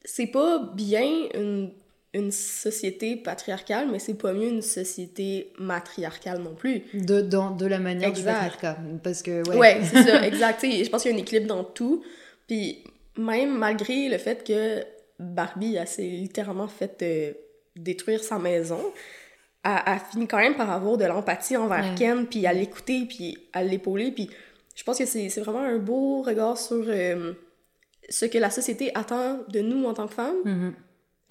[0.03, 1.71] c'est pas bien une,
[2.15, 6.81] une société patriarcale, mais c'est pas mieux une société matriarcale non plus.
[6.95, 8.31] De, dans, de la manière du Exact.
[8.33, 8.77] patriarcat.
[9.03, 9.57] Parce que, ouais.
[9.57, 10.61] Ouais, c'est ça, exact.
[10.65, 12.03] Je pense qu'il y a un équilibre dans tout.
[12.47, 12.83] Puis
[13.19, 14.83] même malgré le fait que
[15.19, 17.33] Barbie, s'est littéralement fait euh,
[17.75, 18.81] détruire sa maison,
[19.63, 21.95] elle, elle finit quand même par avoir de l'empathie envers Ouais.
[21.97, 24.11] Ken, puis à l'écouter, puis à l'épauler.
[24.11, 24.29] Puis
[24.75, 27.33] je pense que c'est vraiment un beau regard sur euh,
[28.09, 30.37] ce que la société attend de nous en tant que femmes.
[30.45, 30.73] Mhm.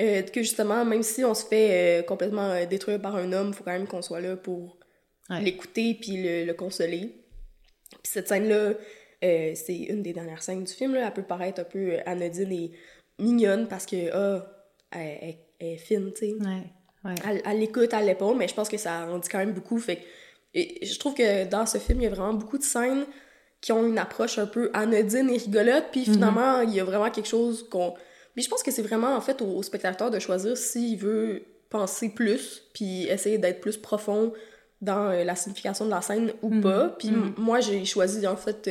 [0.00, 3.72] Euh, que justement, même si on se fait complètement détruire par un homme, faut quand
[3.72, 4.76] même qu'on soit là pour
[5.30, 5.42] Ouais.
[5.42, 7.14] l'écouter puis le, le consoler.
[7.90, 8.72] Puis cette scène-là,
[9.24, 10.94] euh, c'est une des dernières scènes du film.
[10.94, 11.06] Là.
[11.06, 12.70] Elle peut paraître un peu euh, anodine et
[13.18, 14.46] mignonne parce que, ah,
[14.92, 16.32] elle, elle- elle est fine, tu sais.
[16.34, 16.62] Ouais.
[17.04, 17.14] Ouais.
[17.28, 19.78] Elle, elle l'écoute à l'épaule, mais je pense que ça en dit quand même beaucoup.
[19.78, 20.00] Fait
[20.54, 23.04] et je trouve que dans ce film, il y a vraiment beaucoup de scènes
[23.60, 27.10] qui ont une approche un peu anodine et rigolote, puis finalement, il y a vraiment
[27.10, 27.94] quelque chose qu'on...
[28.36, 31.42] Mais je pense que c'est vraiment, en fait, au, au spectateur de choisir s'il veut
[31.70, 34.32] penser plus, puis essayer d'être plus profond
[34.80, 36.60] dans euh, la signification de la scène ou Mhm.
[36.62, 36.88] pas.
[36.98, 37.34] Puis Mhm.
[37.36, 38.68] moi, j'ai choisi, en fait,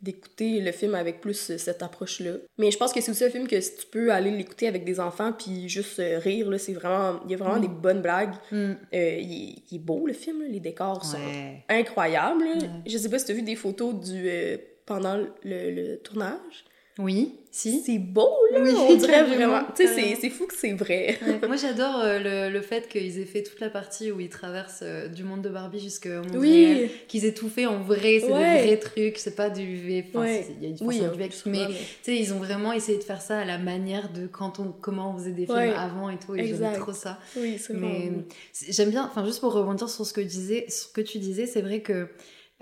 [0.00, 2.32] d'écouter le film avec plus euh, cette approche-là.
[2.58, 4.84] Mais je pense que c'est aussi un film que si tu peux aller l'écouter avec
[4.84, 7.20] des enfants puis juste euh, rire, là, c'est vraiment...
[7.24, 7.60] Il y a vraiment Mhm.
[7.62, 8.34] des bonnes blagues.
[8.52, 8.76] Mhm.
[8.94, 10.48] Euh, il, est- il est beau, le film, là.
[10.48, 11.16] les décors sont
[11.68, 12.44] incroyables.
[12.86, 15.26] Je sais pas si tu as vu des photos du, euh, pendant le,
[15.70, 16.64] le tournage.
[16.98, 17.82] Oui, si.
[17.84, 18.60] C'est beau, là!
[18.62, 19.60] Oui, on dirait vraiment...
[19.76, 21.18] Tu sais, c'est- fou que c'est vrai.
[21.26, 22.18] Ouais, Moi j'adore euh,
[22.48, 25.42] le, le fait qu'ils aient fait toute la partie où ils traversent euh, du monde
[25.42, 26.84] de Barbie jusqu'au monde réel.
[26.84, 26.90] Oui!
[27.06, 28.62] Qu'ils aient tout fait en vrai, c'est Ouais.
[28.62, 30.06] des vrais trucs, c'est pas du VF.
[30.14, 30.46] Enfin, Ouais.
[30.56, 32.38] il y a une Oui, forcément hein, du VF, sûrement, mais tu sais, ils ont
[32.38, 35.44] vraiment essayé de faire ça à la manière de quand on, comment on faisait des
[35.46, 37.18] films avant et tout, et j'aime trop ça.
[37.36, 38.10] Oui, c'est Mais
[38.70, 41.60] j'aime bien, enfin juste pour rebondir sur ce que, disais, ce que tu disais, c'est
[41.62, 42.08] vrai que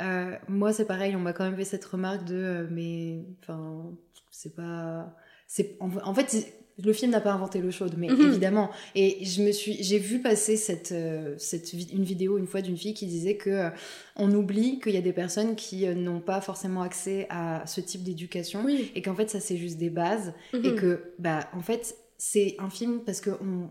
[0.01, 3.93] euh, moi c'est pareil, on m'a quand même fait cette remarque de mais enfin
[4.35, 5.15] c'est pas
[5.47, 6.47] c'est en, en fait
[6.83, 8.21] le film n'a pas inventé l'eau chaude, mais Mhm.
[8.31, 8.69] évidemment.
[8.97, 12.77] Et je me suis, j'ai vu passer cette, euh, cette une vidéo une fois d'une
[12.77, 13.71] fille qui disait que euh,
[14.17, 17.81] on oublie qu'il y a des personnes qui euh, n'ont pas forcément accès à ce
[17.81, 18.91] type d'éducation Oui.
[18.97, 20.75] et qu'en fait ça c'est juste des bases et Mhm.
[20.75, 23.71] que bah en fait c'est un film parce que on-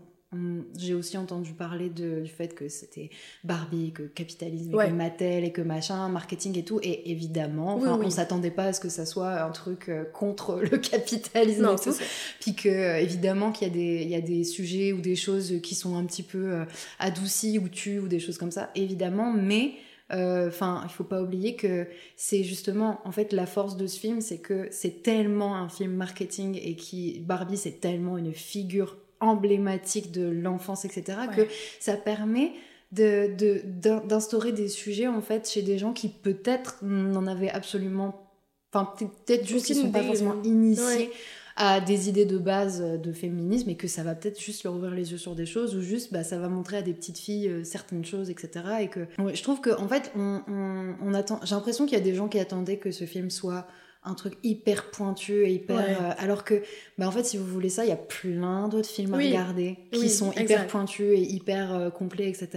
[0.78, 3.10] j'ai aussi entendu parler de- du fait que c'était
[3.44, 4.88] Barbie, que capitalisme, et Ouais.
[4.88, 6.80] que Mattel et que machin, marketing et tout.
[6.82, 8.06] Et évidemment, Oui, oui.
[8.06, 11.76] on s'attendait pas à ce que ça soit un truc euh, contre le capitalisme Non,
[11.76, 11.94] et tout.
[12.40, 15.16] Puis que euh, évidemment qu'il y a des il y a des sujets ou des
[15.16, 16.64] choses qui sont un petit peu euh,
[16.98, 19.32] adoucis ou tues ou des choses comme ça, évidemment.
[19.32, 19.72] Mais
[20.12, 23.98] euh, enfin, il faut pas oublier que c'est justement en fait la force de ce
[23.98, 28.98] film, c'est que c'est tellement un film marketing et qui Barbie c'est tellement une figure
[29.24, 31.18] emblématique de l'enfance, etc.
[31.28, 31.34] Ouais.
[31.36, 31.50] que
[31.80, 32.52] ça permet
[32.92, 38.28] de de- d'instaurer des sujets en fait chez des gens qui peut-être n'en avaient absolument
[38.72, 41.10] enfin peut- peut-être juste Aucune sont pas forcément initiés Ouais.
[41.56, 44.74] à des idées de base euh, de féminisme et que ça va peut-être juste leur
[44.74, 47.18] ouvrir les yeux sur des choses ou juste bah, ça va montrer à des petites
[47.18, 48.48] filles euh, certaines choses etc
[48.82, 51.96] et que Ouais, je trouve que en fait on, on, on attend j'ai l'impression qu'il
[51.98, 53.66] y a des gens qui attendaient que ce film soit
[54.06, 55.96] un truc hyper pointu et hyper Ouais.
[56.00, 56.62] euh, alors que
[56.98, 59.28] bah en fait si vous voulez ça il y a plein d'autres films Oui.
[59.28, 62.48] à regarder qui Oui, sont hyper pointus et hyper euh, complets etc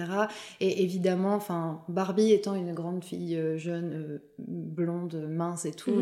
[0.59, 5.95] et évidemment enfin Barbie étant une grande fille euh, jeune euh, blonde mince et tout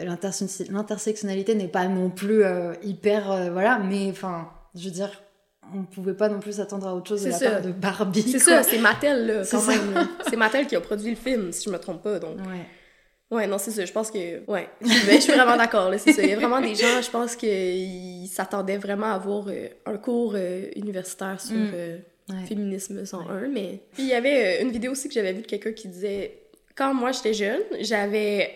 [0.00, 2.42] l'interse- l'intersectionnalité n'est pas non plus
[2.82, 5.10] hyper voilà mais enfin je veux dire
[5.74, 7.50] on pouvait pas non plus s'attendre à autre chose de la ça.
[7.50, 9.70] part de Barbie C'est ça, c'est Mattel, là, C'est quand ça.
[9.70, 9.94] même.
[9.94, 10.08] là.
[10.28, 12.36] C'est Mattel qui a produit le film, si je me trompe pas, donc...
[12.38, 12.66] ouais
[13.32, 13.84] Ouais, non, c'est ça.
[13.84, 14.40] Je pense que.
[14.46, 14.68] Ouais.
[14.82, 15.96] Je suis vraiment d'accord, là.
[15.98, 16.22] C'est ça.
[16.22, 19.96] Il y a vraiment des gens, je pense qu'ils s'attendaient vraiment à avoir euh, un
[19.96, 21.70] cours euh, universitaire sur Mm.
[21.74, 21.96] euh,
[22.46, 23.80] Féminisme 101, mais...
[23.94, 26.38] Puis il y avait une vidéo aussi que j'avais vue de quelqu'un qui disait...
[26.74, 28.50] Quand moi, j'étais jeune, j'avais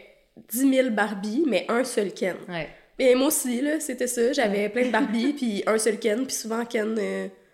[0.53, 2.37] 10 000 Barbie, mais un seul Ken.
[2.49, 2.69] Ouais.
[2.99, 4.33] Et moi aussi, là, c'était ça.
[4.33, 6.99] J'avais plein de Barbie, puis un seul Ken, puis souvent Ken...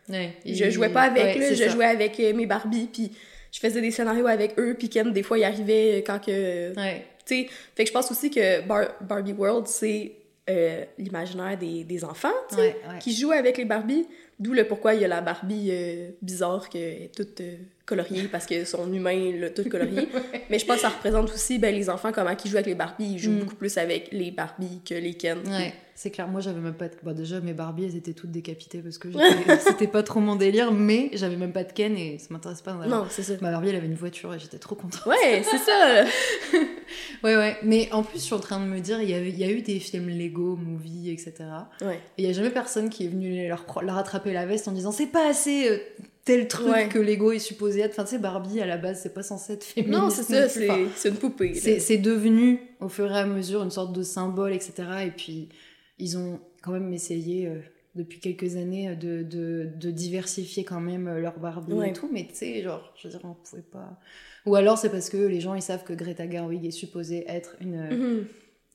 [0.08, 0.32] Ouais.
[0.44, 1.68] je jouais pas avec, Ouais, là, je ça.
[1.68, 3.10] jouais avec mes Barbie, puis
[3.50, 6.72] je faisais des scénarios avec eux, puis Ken, des fois, il arrivait quand que...
[7.30, 7.44] Ouais.
[7.44, 10.12] Tu sais, fait que je pense aussi que Bar- Barbie World, c'est
[10.50, 12.98] euh, l'imaginaire des, des enfants, tu sais, Ouais, ouais.
[13.00, 14.06] qui jouent avec les Barbies.
[14.40, 17.54] D'où le pourquoi il y a la Barbie euh, bizarre qui est toute euh,
[17.86, 20.08] coloriée parce que son humain l'a toute coloriée.
[20.50, 22.74] Mais je pense que ça représente aussi ben, les enfants, comment ils jouent avec les
[22.74, 23.12] Barbies.
[23.12, 23.38] Ils jouent Mm.
[23.40, 25.38] beaucoup plus avec les Barbies que les Ken.
[26.02, 26.26] C'est clair.
[26.26, 26.94] Moi, j'avais même pas de...
[27.04, 29.06] Bon, déjà, mes Barbies, elles étaient toutes décapitées parce que
[29.64, 32.72] c'était pas trop mon délire, mais j'avais même pas de Ken et ça m'intéresse pas.
[32.72, 33.34] Non, c'est ça.
[33.40, 35.06] Ma Barbie, elle avait une voiture et j'étais trop contente.
[35.06, 36.04] Ouais, c'est ça.
[37.22, 37.56] Ouais, ouais.
[37.62, 39.44] Mais en plus, je suis en train de me dire, il y, avait- il y
[39.44, 41.34] a eu des films Lego, Movie, etc.
[41.80, 42.00] Ouais.
[42.18, 44.72] Et il y a jamais personne qui est venu leur, leur attraper la veste en
[44.72, 45.78] disant c'est pas assez euh,
[46.24, 46.88] tel truc Ouais.
[46.88, 47.92] que Lego est supposé être.
[47.92, 50.00] Enfin, tu sais, Barbie, à la base, c'est pas censé être féministe.
[50.02, 50.46] Non, c'est ça.
[50.64, 51.54] Enfin, c'est une poupée.
[51.54, 54.72] c'est devenu au fur et à mesure une sorte de symbole, etc.
[55.06, 55.48] Et puis
[56.02, 57.60] ils ont quand même essayé euh,
[57.94, 61.90] depuis quelques années euh, de, de, de diversifier quand même euh, leur Barbie Ouais.
[61.90, 62.08] et tout.
[62.12, 63.98] Mais tu sais, genre, je veux dire, on pouvait pas.
[64.46, 67.56] Ou alors c'est parce que les gens ils savent que Greta Gerwig est supposée être
[67.60, 68.26] une Mhm.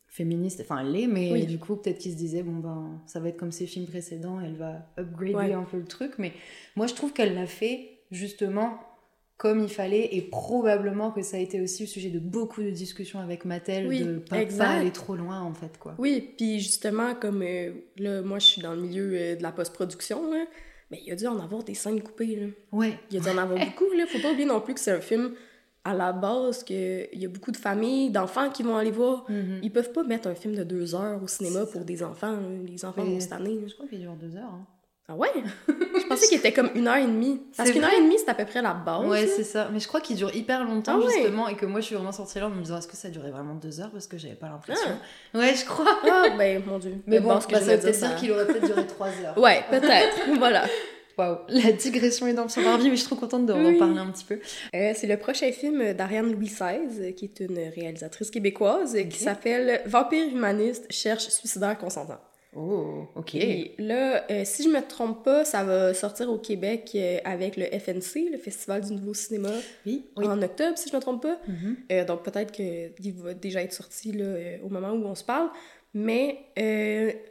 [0.07, 1.45] féministe, enfin elle l'est, mais Oui.
[1.45, 4.39] du coup peut-être qu'ils se disaient bon ben ça va être comme ses films précédents,
[4.39, 5.53] elle va upgrader Ouais.
[5.53, 6.13] un peu le truc.
[6.19, 6.31] Mais
[6.77, 8.79] moi je trouve qu'elle l'a fait justement
[9.37, 12.71] comme il fallait et probablement que ça a été aussi le sujet de beaucoup de
[12.71, 15.93] discussions avec Mattel Oui, de pas, pas aller trop loin en fait quoi.
[15.99, 19.51] Oui, puis justement, comme euh, là, moi, je suis dans le milieu euh, de la
[19.51, 20.45] post-production, là,
[20.89, 22.47] mais il y a dû en avoir des scènes coupées, là.
[22.71, 22.97] Ouais.
[23.11, 24.05] Il y a dû en avoir beaucoup, là.
[24.07, 25.33] Faut pas oublier non plus que c'est un film
[25.83, 29.23] à la base, qu'il y a beaucoup de familles, d'enfants qui vont aller voir.
[29.29, 29.59] Mhm.
[29.63, 31.79] Ils peuvent pas mettre un film de deux heures au cinéma pour ça.
[31.83, 32.31] des enfants.
[32.31, 32.47] là.
[32.65, 33.53] Les enfants Mais- vont tanner.
[33.55, 33.67] là.
[33.67, 34.43] Je crois qu'il dure deux heures.
[34.51, 34.65] hein.
[35.09, 35.29] Ah ouais?
[35.67, 37.41] je pensais qu'il était comme une heure et demie.
[37.55, 39.05] Parce qu'une heure et demie, c'est à peu près la base.
[39.05, 39.69] ouais, c'est ça.
[39.71, 41.13] Mais je crois qu'il dure hyper longtemps Ah ouais?
[41.13, 43.07] justement et que moi je suis vraiment sortie là en me disant est-ce que ça
[43.09, 43.91] durait vraiment deux heures?
[43.91, 44.89] Parce que j'avais pas l'impression.
[45.33, 45.37] Ah.
[45.37, 45.99] Ouais, je crois.
[46.11, 46.95] Ah, ben, mon Dieu.
[47.07, 49.07] Mais bon, ce que bah, je ça veut peut-être dire, qu'il aurait peut-être duré trois
[49.23, 49.37] heures.
[49.37, 50.17] Ouais, peut-être.
[50.39, 50.65] voilà.
[51.17, 53.79] Waouh, la digression énorme sur Barbie, mais je suis trop contente d'en Oui.
[53.79, 54.39] parler un petit peu.
[54.75, 59.81] Euh, c'est le prochain film d'Ariane Louis XVI, qui est une réalisatrice québécoise, qui s'appelle
[59.87, 62.19] Vampire humaniste cherche suicidaire consentant.
[62.55, 63.35] Oh, ok.
[63.35, 67.55] Et là, euh, si je me trompe pas, ça va sortir au Québec euh, avec
[67.57, 69.51] le FNC, le Festival du Nouveau Cinéma,
[69.85, 70.25] Oui, oui.
[70.25, 71.39] en octobre, si je me trompe pas.
[71.47, 71.77] Mhm.
[71.91, 75.49] Euh, donc peut-être qu'il va déjà être sorti là, au moment où on se parle.
[75.93, 76.37] Mais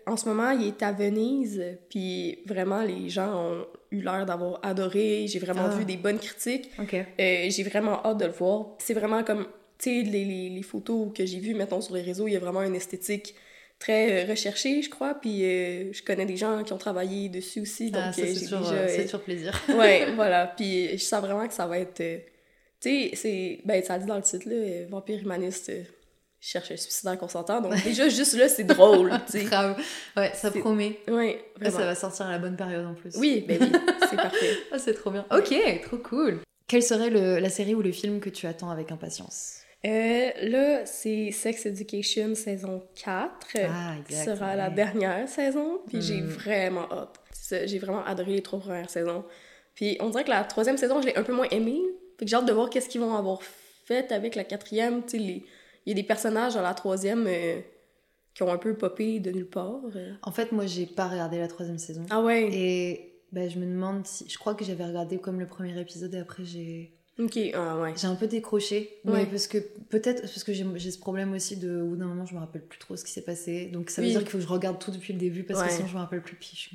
[0.06, 4.58] en ce moment, il est à Venise, puis vraiment, les gens ont eu l'air d'avoir
[4.64, 5.26] adoré.
[5.28, 5.76] J'ai vraiment Ah.
[5.76, 6.70] vu des bonnes critiques.
[6.80, 6.94] Ok.
[6.94, 8.70] Euh, j'ai vraiment hâte de le voir.
[8.78, 9.46] C'est vraiment comme,
[9.78, 12.36] tu sais, les, les, les photos que j'ai vues, mettons, sur les réseaux, il y
[12.36, 13.34] a vraiment une esthétique
[13.78, 15.14] très euh, recherchée, je crois.
[15.14, 18.26] Puis euh, je connais des gens qui ont travaillé dessus aussi, donc Ah, ça, euh,
[18.34, 18.88] c'est toujours, déjà...
[18.88, 19.62] c'est toujours plaisir.
[19.76, 20.46] ouais, voilà.
[20.56, 22.00] Puis je sens vraiment que ça va être...
[22.00, 22.18] euh,
[22.80, 23.60] tu sais, c'est...
[23.64, 25.72] Ben, ça dit dans le titre, là, euh, Vampire humaniste
[26.38, 27.60] cherche un suicidaire consentant.
[27.60, 29.10] Donc déjà, juste là, c'est drôle.
[29.34, 29.80] Grave.
[30.16, 30.98] Ouais, ça promet.
[31.08, 31.78] Ouais, Là, vraiment.
[31.78, 33.16] ça va sortir à la bonne période en plus.
[33.16, 33.72] Oui, ben oui,
[34.10, 34.56] c'est parfait.
[34.72, 35.24] Ah, c'est trop bien.
[35.30, 35.54] Ok,
[35.84, 36.40] trop cool.
[36.68, 39.60] Quelle serait le- la série ou le film que tu attends avec impatience?
[39.84, 43.36] Euh, là, c'est Sex Education saison 4.
[43.68, 45.80] Ah, qui exact, sera la dernière saison.
[45.86, 46.26] Puis j'ai Mm.
[46.28, 47.20] vraiment hâte.
[47.66, 49.24] J'ai vraiment adoré les trois premières saisons.
[49.74, 51.80] Puis on dirait que la troisième saison, je l'ai un peu moins aimée.
[52.18, 55.02] Fait que j'ai hâte de voir qu'est-ce qu'ils vont avoir fait avec la quatrième.
[55.04, 55.44] Tu sais, les-
[55.84, 57.60] il y a des personnages dans la troisième euh,
[58.34, 59.80] qui ont un peu popé de nulle part.
[59.94, 60.14] euh.
[60.22, 62.04] En fait, moi, j'ai pas regardé la troisième saison.
[62.10, 62.48] Ah ouais?
[62.52, 64.28] Et bah, je me demande si.
[64.28, 66.92] Je crois que j'avais regardé comme le premier épisode et après j'ai.
[67.18, 67.94] Ok, ah ouais.
[67.96, 69.26] J'ai un peu décroché, mais Ouais.
[69.26, 69.58] parce que
[69.88, 72.62] peut-être parce que j'ai ce problème aussi de au bout d'un moment je me rappelle
[72.62, 74.12] plus trop ce qui s'est passé, donc ça veut Oui.
[74.12, 75.66] dire qu'il faut que je regarde tout depuis le début parce Ouais.
[75.68, 76.70] que sinon je me rappelle plus piche.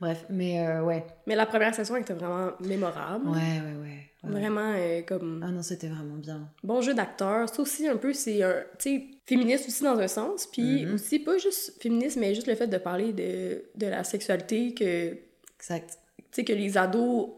[0.00, 3.26] Bref, mais euh, ouais, Mais la première saison était vraiment mémorable.
[3.28, 4.10] ouais, ouais, ouais.
[4.24, 4.30] ouais.
[4.30, 6.50] Vraiment euh, comme Ah non, c'était vraiment bien.
[6.62, 7.48] bon jeu d'acteur.
[7.48, 10.46] Ça aussi, un peu, c'est un, tu sais, féministe aussi dans un sens.
[10.46, 10.94] Puis Mhm.
[10.94, 15.12] aussi, pas juste féministe, mais juste le fait de parler de, de la sexualité, que,
[15.14, 15.18] tu
[15.60, 15.98] Exact.
[16.32, 17.30] sais, que les ados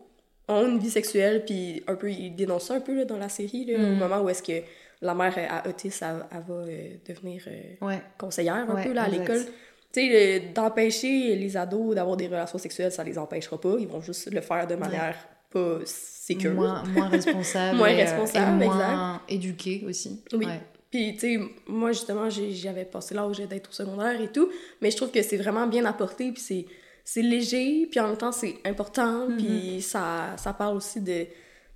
[0.49, 3.29] ont une vie sexuelle, puis un peu, ils dénoncent ça un peu là, dans la
[3.29, 3.99] série, là, au Mhm.
[3.99, 4.65] moment où est-ce que
[5.03, 8.01] la mère euh, à autisme, elle, elle va euh, devenir euh, Ouais.
[8.19, 9.21] conseillère un Ouais, peu là, à exact.
[9.21, 9.45] l'école.
[9.93, 13.77] Tu sais, le- d'empêcher les ados d'avoir des relations sexuelles, ça les empêchera pas.
[13.79, 15.17] Ils vont juste le faire de manière
[15.51, 16.53] pas sécure.
[16.55, 17.79] Moins, moins responsable.
[17.79, 20.23] Moins et, responsable, et moins éduqué aussi.
[20.33, 20.45] Oui.
[20.47, 20.61] Ouais.
[20.91, 24.49] Puis, tu sais, moi, justement, j'avais passé l'âge d'être au secondaire et tout,
[24.81, 26.67] mais je trouve que c'est vraiment bien apporté, puis c'est,
[27.09, 29.37] c'est léger, puis en même temps, c'est important, Mhm.
[29.37, 31.27] puis ça, ça parle aussi de,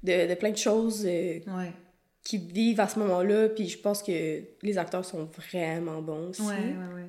[0.03, 1.73] de, de plein de choses euh, Ouais.
[2.25, 6.43] qui vivent à ce moment-là, puis je pense que les acteurs sont vraiment bons aussi.
[6.43, 7.07] Ouais, ouais.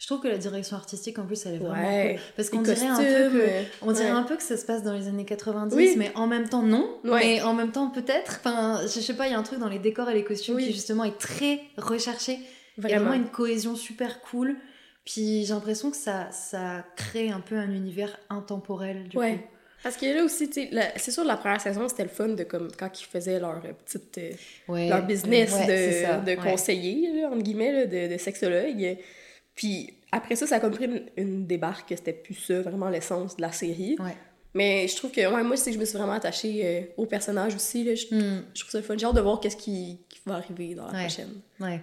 [0.00, 1.74] Je trouve que la direction artistique, en plus, elle est vraiment
[2.08, 2.20] cool.
[2.34, 3.48] Parce Les qu'on dirait un peu que...
[3.82, 5.94] On dirait un peu que ça se passe dans les années 90, Oui.
[5.96, 6.98] mais en même temps non.
[7.04, 8.40] Mais en même temps peut-être.
[8.44, 10.56] Enfin, je sais pas, il y a un truc dans les décors et les costumes
[10.56, 10.66] Oui.
[10.66, 12.40] qui justement est très recherché.
[12.78, 14.56] Il y a vraiment une cohésion super cool.
[15.04, 19.34] Puis j'ai l'impression que ça, ça crée un peu un univers intemporel du Ouais.
[19.36, 19.42] coup.
[19.82, 22.44] Parce que là aussi, tu sais, c'est sûr, la première saison, c'était le fun de
[22.44, 24.16] comme quand ils faisaient leur petite.
[24.18, 24.30] euh,
[24.68, 28.16] Ouais, leur business ouais, c'est ça, de, de conseiller, là, entre guillemets, là, de, de
[28.18, 28.96] sexologue.
[29.56, 32.88] Puis après ça, ça a comme pris une, une débarque que c'était plus ça, vraiment
[32.90, 33.96] l'essence de la série.
[33.98, 34.16] Ouais.
[34.54, 37.06] Mais je trouve que, ouais, moi, c'est que je me suis vraiment attachée euh, au
[37.06, 37.82] personnage aussi.
[37.82, 37.96] Là.
[37.96, 38.96] Je, Hmm, je trouve ça fun.
[38.96, 41.40] J'ai hâte de voir qu'est-ce qui, qui va arriver dans la prochaine.
[41.58, 41.80] ouais.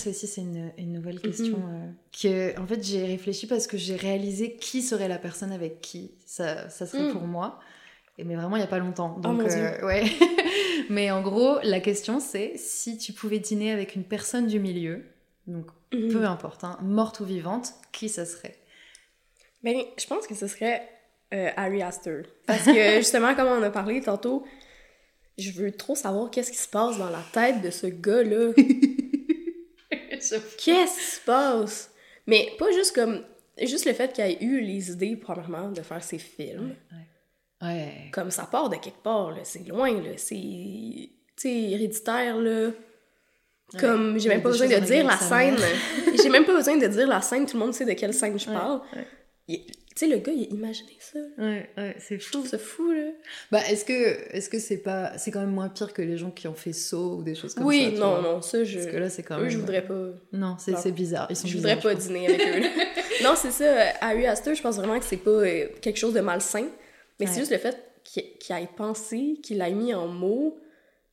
[0.00, 1.90] Ça, aussi c'est une, une nouvelle question euh,
[2.22, 6.12] que en fait j'ai réfléchi parce que j'ai réalisé qui serait la personne avec qui
[6.26, 7.12] ça, ça serait Mm.
[7.12, 7.58] pour moi.
[8.18, 9.18] Et mais vraiment il y a pas longtemps.
[9.18, 10.04] Donc mon euh, ouais.
[10.90, 15.04] mais en gros la question c'est si tu pouvais dîner avec une personne du milieu,
[15.46, 16.12] donc Mhm.
[16.12, 18.54] peu importe, hein, morte ou vivante, qui ça serait?
[19.64, 20.88] Ben, je pense que ce serait
[21.34, 22.22] euh, Harry Astor.
[22.46, 24.44] Parce que, justement, comme on a parlé tantôt,
[25.36, 28.52] je veux trop savoir qu'est-ce qui se passe dans la tête de ce gars-là.
[30.58, 31.90] Qu'est-ce qui se passe?
[32.26, 33.24] Mais pas juste comme...
[33.60, 36.74] Juste le fait qu'il ait eu les idées, premièrement, de faire ses films.
[37.60, 38.10] Ouais.
[38.12, 39.40] Comme ça part de quelque part, là.
[39.44, 40.12] C'est loin, là.
[40.16, 40.36] C'est...
[40.36, 42.70] Tu sais, héréditaire, là.
[43.78, 45.56] Comme, j'ai même pas besoin de dire la scène.
[46.22, 48.38] j'ai même pas besoin de dire la scène, tout le monde sait de quelle scène
[48.38, 48.80] je Ouais, parle.
[50.00, 51.18] Sais, le gars, il a imaginé ça.
[51.38, 52.32] Ouais, ouais, c'est Je fou.
[52.32, 53.10] trouve ça fou, là.
[53.50, 56.30] Bah, est-ce que est-ce que c'est pas c'est quand même moins pire que les gens
[56.30, 58.78] qui ont fait saut ou des choses comme oui, ça tu non, non, ça, je...
[58.78, 60.08] Parce que là c'est quand Eux, même je voudrais pas...
[60.32, 61.26] Non, c'est c'est bizarre.
[61.30, 62.60] Ils sont Je bizarres, voudrais pas je dîner avec eux.
[62.60, 62.68] là.
[63.24, 63.64] non, c'est ça.
[63.64, 66.66] euh, Harry Astor, je pense vraiment que c'est pas euh, quelque chose de malsain.
[67.18, 67.32] Mais Ouais.
[67.32, 68.24] c'est juste le fait qu'il
[68.56, 70.58] ait pensé, qu'il l'ait mis en mots,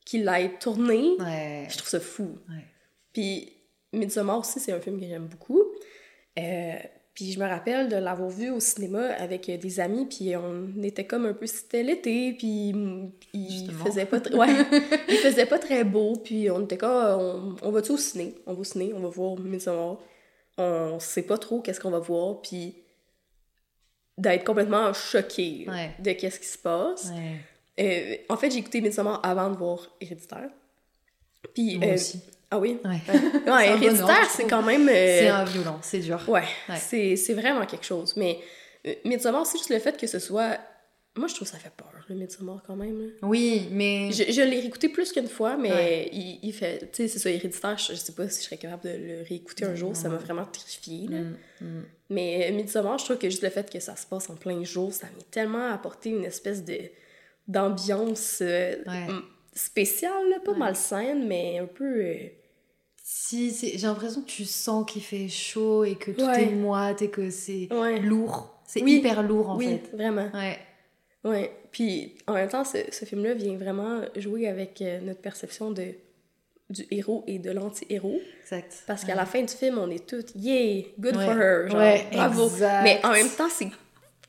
[0.06, 1.16] qu'il l'ait tourné.
[1.20, 1.66] Ouais.
[1.70, 2.38] Je trouve ça fou.
[2.48, 2.64] Ouais.
[3.12, 3.52] Puis
[3.92, 5.62] Midsommar aussi, c'est un film que j'aime beaucoup.
[6.38, 6.72] Euh,
[7.18, 10.70] puis je me rappelle de l'avoir vu au cinéma avec euh, des amis, puis on
[10.84, 11.46] était comme un peu...
[11.48, 12.72] C'était l'été, puis
[13.32, 13.84] il Justement.
[13.86, 14.18] faisait pas...
[14.18, 14.46] tr- Ouais,
[15.08, 16.90] il faisait pas très beau, puis on était comme...
[16.94, 18.36] ah, On, on va-tu au ciné?
[18.46, 19.96] On va au ciné, on va voir Midsommar.
[20.58, 22.76] On sait pas trop qu'est-ce qu'on va voir, puis
[24.16, 25.90] d'être complètement choqué Ouais.
[25.98, 27.10] de qu'est-ce qui se passe.
[27.16, 27.40] Ouais.
[27.80, 30.50] Euh, en fait, j'ai écouté Midsommar avant de voir Héréditaire.
[31.52, 32.20] Puis, Moi euh, aussi.
[32.50, 32.78] Ah oui?
[32.84, 33.00] Ouais.
[33.66, 34.88] Héréditaire, c'est quand même...
[34.88, 36.20] euh, C'est un violent, c'est dur.
[36.28, 36.76] Ouais, Ouais.
[37.16, 38.14] c'est vraiment quelque chose.
[38.16, 38.38] Mais
[38.86, 40.58] euh, Midsommar, c'est juste le fait que ce soit...
[41.16, 42.96] Moi, je trouve que ça fait peur, le Midsommar, quand même.
[43.00, 43.06] là.
[43.22, 46.78] Oui, mais Je, je l'ai réécouté plus qu'une fois, mais il, il fait...
[46.92, 49.22] Tu sais, c'est ça, Héréditaire, je, je sais pas si je serais capable de le
[49.28, 49.96] réécouter un jour.
[49.96, 51.18] Ça m'a vraiment terrifiée, là.
[51.18, 51.82] Mm, mm.
[52.10, 54.62] Mais euh, Midsommar, je trouve que juste le fait que ça se passe en plein
[54.62, 56.78] jour, ça m'a tellement apporté une espèce de
[57.48, 58.76] d'ambiance euh,
[59.54, 62.14] spéciale, là, pas malsaine, mais un peu...
[63.08, 66.44] euh, si c'est- j'ai l'impression que tu sens qu'il fait chaud et que tout Ouais.
[66.44, 68.00] est moite et que c'est Ouais.
[68.00, 68.54] lourd.
[68.66, 68.96] C'est Oui.
[68.96, 69.96] hyper lourd en oui, fait.
[69.96, 70.28] vraiment.
[70.34, 70.58] Ouais.
[71.24, 71.52] Ouais.
[71.70, 75.94] Puis en même temps, ce, ce film-là vient vraiment jouer avec euh, notre perception de,
[76.70, 78.20] du héros et de l'anti-héros.
[78.42, 78.84] Exact.
[78.86, 81.24] Parce qu'à la fin du film, on est toutes, yeah, good Ouais.
[81.24, 82.44] for her, genre, Ouais, bravo.
[82.46, 82.82] exact.
[82.84, 83.68] Mais en même temps, c'est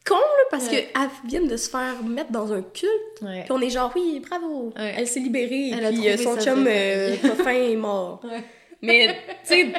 [0.07, 0.89] con, là, parce Ouais.
[0.93, 4.71] qu'elle vient de se faire mettre dans un culte, puis on est genre, oui, bravo,
[4.75, 8.21] elle s'est libérée, Elle a puis euh, trouvé son chum euh, fin est mort.
[8.81, 9.15] Mais,
[9.47, 9.73] tu sais,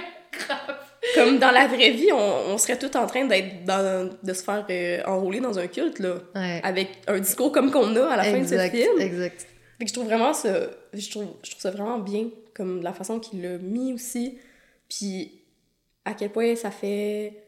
[1.15, 4.43] comme dans la vraie vie, on, on serait tous en train d'être dans, de se
[4.43, 6.61] faire euh, enrouler dans un culte, là, Ouais.
[6.63, 9.01] avec un discours comme qu'on a à la fin de ce film.
[9.01, 9.47] exact.
[9.79, 10.53] Fait que je trouve vraiment ça,
[10.93, 14.39] je trouve, je trouve ça vraiment bien, comme la façon qu'il l'a mis aussi,
[14.89, 15.41] puis
[16.05, 17.45] à quel point ça fait,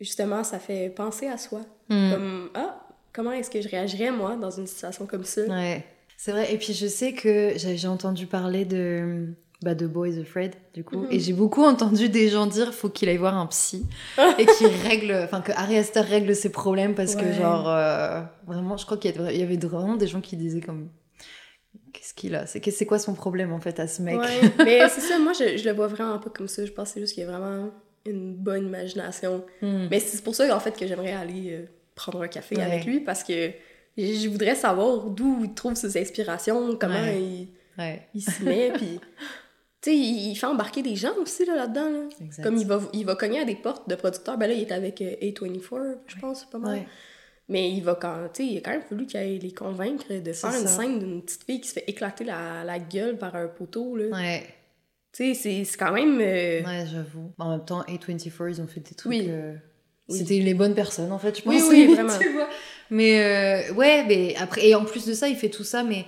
[0.00, 1.60] justement, ça fait penser à soi.
[1.88, 2.10] Mm.
[2.12, 2.80] Comme, ah,
[3.12, 5.42] comment est-ce que je réagirais, moi, dans une situation comme ça?
[5.42, 5.84] Ouais,
[6.16, 6.52] c'est vrai.
[6.52, 9.28] Et puis je sais que j'ai entendu parler de
[9.62, 11.08] bah, de Boys Afraid du coup, Mhm.
[11.10, 13.86] et j'ai beaucoup entendu des gens dire faut qu'il aille voir un psy
[14.38, 18.76] et qu'il règle, enfin que Harry Astor règle ses problèmes parce que genre euh, vraiment,
[18.76, 20.90] je crois qu'il y avait- vraiment des gens qui disaient comme
[21.92, 24.18] qu'est-ce qu'il a, c'est quoi son problème en fait à ce mec?
[24.20, 26.64] Ouais, mais c'est ça, moi, je, je le vois vraiment pas comme ça.
[26.66, 27.70] Je pense que c'est juste qu'il y a vraiment
[28.04, 29.44] une bonne imagination.
[29.62, 29.86] Mm.
[29.90, 32.62] Mais c'est pour ça, en fait, que j'aimerais aller euh, prendre un café Ouais.
[32.62, 33.50] avec lui, parce que
[33.96, 37.48] je voudrais savoir d'où il trouve ses inspirations, comment il,
[38.14, 39.00] il s'y met, puis...
[39.86, 41.88] Tu sais, il fait embarquer des gens aussi là, là-dedans.
[41.88, 42.00] Là.
[42.42, 44.36] Comme il va, il va cogner à des portes de producteurs.
[44.36, 46.80] Ben là, il est avec euh, A24, je pense, pas mal.
[47.48, 50.50] Mais il va quand, il a quand même fallu qu'il aille les convaincre de faire
[50.50, 50.80] une ça.
[50.82, 53.94] scène d'une petite fille qui se fait éclater la, la gueule par un poteau.
[53.96, 54.06] Là.
[54.08, 54.42] Ouais,
[55.12, 56.18] Tu sais, c'est- quand même.
[56.20, 57.32] euh, ouais, j'avoue.
[57.38, 59.10] En même temps, A24, ils ont fait des trucs.
[59.10, 59.26] Oui.
[59.28, 59.54] euh,
[60.08, 60.18] Oui.
[60.18, 61.54] C'était les bonnes personnes en fait, je pense.
[61.54, 62.18] Oui, oui, vraiment.
[62.18, 62.48] tu vois.
[62.90, 63.20] Mais
[63.70, 66.04] euh, ouais, mais après, et en plus de ça, il fait tout ça, mais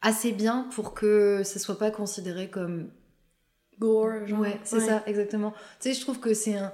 [0.00, 2.88] assez bien pour que ce soit pas considéré comme
[3.78, 4.26] gore.
[4.26, 4.40] Genre.
[4.40, 5.52] Ouais, c'est ça, exactement.
[5.80, 6.72] Tu sais, je trouve que c'est un.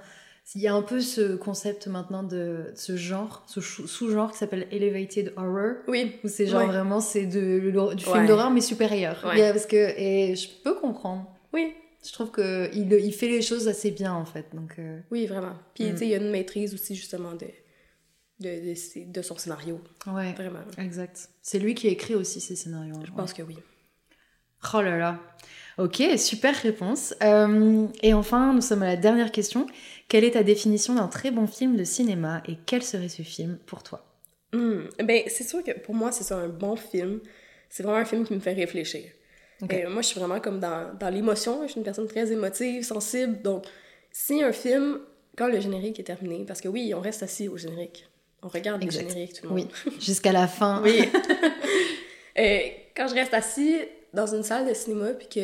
[0.55, 4.69] Il y a un peu ce concept maintenant de ce genre, ce sous-genre qui s'appelle
[4.71, 5.77] Elevated Horror.
[5.89, 6.17] Oui.
[6.23, 9.21] Où c'est genre vraiment, c'est de, du film d'horreur mais supérieur.
[9.23, 11.27] parce que, et je peux comprendre.
[11.55, 11.73] Oui.
[12.07, 14.47] Je trouve qu'il il fait les choses assez bien en fait.
[14.53, 15.55] Donc, euh, Oui, vraiment.
[15.75, 17.47] Puis, tu sais, il y a une maîtrise aussi justement de,
[18.41, 19.81] de, de, son scénario.
[20.07, 20.35] Ouais.
[20.35, 20.61] Vraiment.
[20.77, 21.31] Exact.
[21.41, 23.01] C'est lui qui écrit aussi ces scénarios.
[23.07, 23.57] Je pense que oui.
[24.75, 25.21] Oh là là.
[25.79, 27.15] Ok, super réponse.
[27.23, 29.67] Euh, et enfin, nous sommes à la dernière question.
[30.09, 33.59] Quelle est ta définition d'un très bon film de cinéma et quel serait ce film
[33.67, 34.05] pour toi?
[34.53, 37.21] Hmm, Ben, c'est sûr que pour moi, c'est un bon film.
[37.69, 39.05] C'est vraiment un film qui me fait réfléchir.
[39.73, 41.63] Euh, moi, je suis vraiment comme dans, dans l'émotion.
[41.65, 43.43] Je suis une personne très émotive, sensible.
[43.43, 43.65] Donc,
[44.13, 45.01] si un film,
[45.37, 48.09] quand le générique est terminé, parce que oui, on reste assis au générique.
[48.43, 49.69] On regarde le générique, tout le monde.
[49.87, 50.83] Oui, jusqu'à la fin.
[50.85, 51.09] oui.
[52.39, 52.59] euh,
[52.97, 53.77] quand je reste assis
[54.15, 55.41] dans une salle de cinéma puis que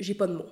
[0.00, 0.50] j'ai pas de mots.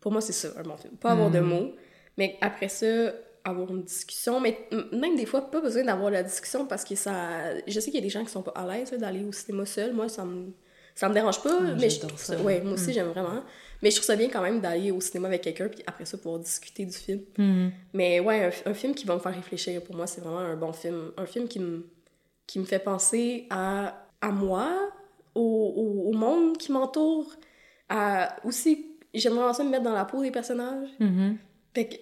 [0.00, 0.94] Pour moi, c'est ça, un bon film.
[0.96, 1.46] Pas avoir de hmm.
[1.46, 1.74] mots,
[2.16, 3.12] mais après ça,
[3.44, 4.40] avoir une discussion.
[4.40, 7.58] Mais même des fois, pas besoin d'avoir la discussion parce que ça.
[7.66, 9.66] Je sais qu'il y a des gens qui sont pas à l'aise d'aller au cinéma
[9.66, 9.92] seul.
[9.92, 10.52] Moi, ça me,
[10.94, 11.58] ça me dérange pas.
[11.60, 12.40] Ah, mais je ça.
[12.40, 12.94] Ouais, moi aussi, hmm.
[12.94, 13.42] j'aime vraiment.
[13.82, 16.16] Mais je trouve ça bien quand même d'aller au cinéma avec quelqu'un, puis après ça,
[16.16, 17.20] pouvoir discuter du film.
[17.36, 17.68] Hmm.
[17.92, 20.72] Mais ouais, un, film qui va me faire réfléchir, pour moi, c'est vraiment un bon
[20.72, 21.12] film.
[21.16, 21.88] Un film qui me,
[22.46, 24.90] qui me fait penser à, à moi,
[25.38, 27.26] au, au, monde qui m'entoure,
[27.88, 30.88] à aussi, j'aimerais ça me mettre dans la peau des personnages.
[31.00, 31.36] Mm-hmm.
[31.74, 31.94] Fait que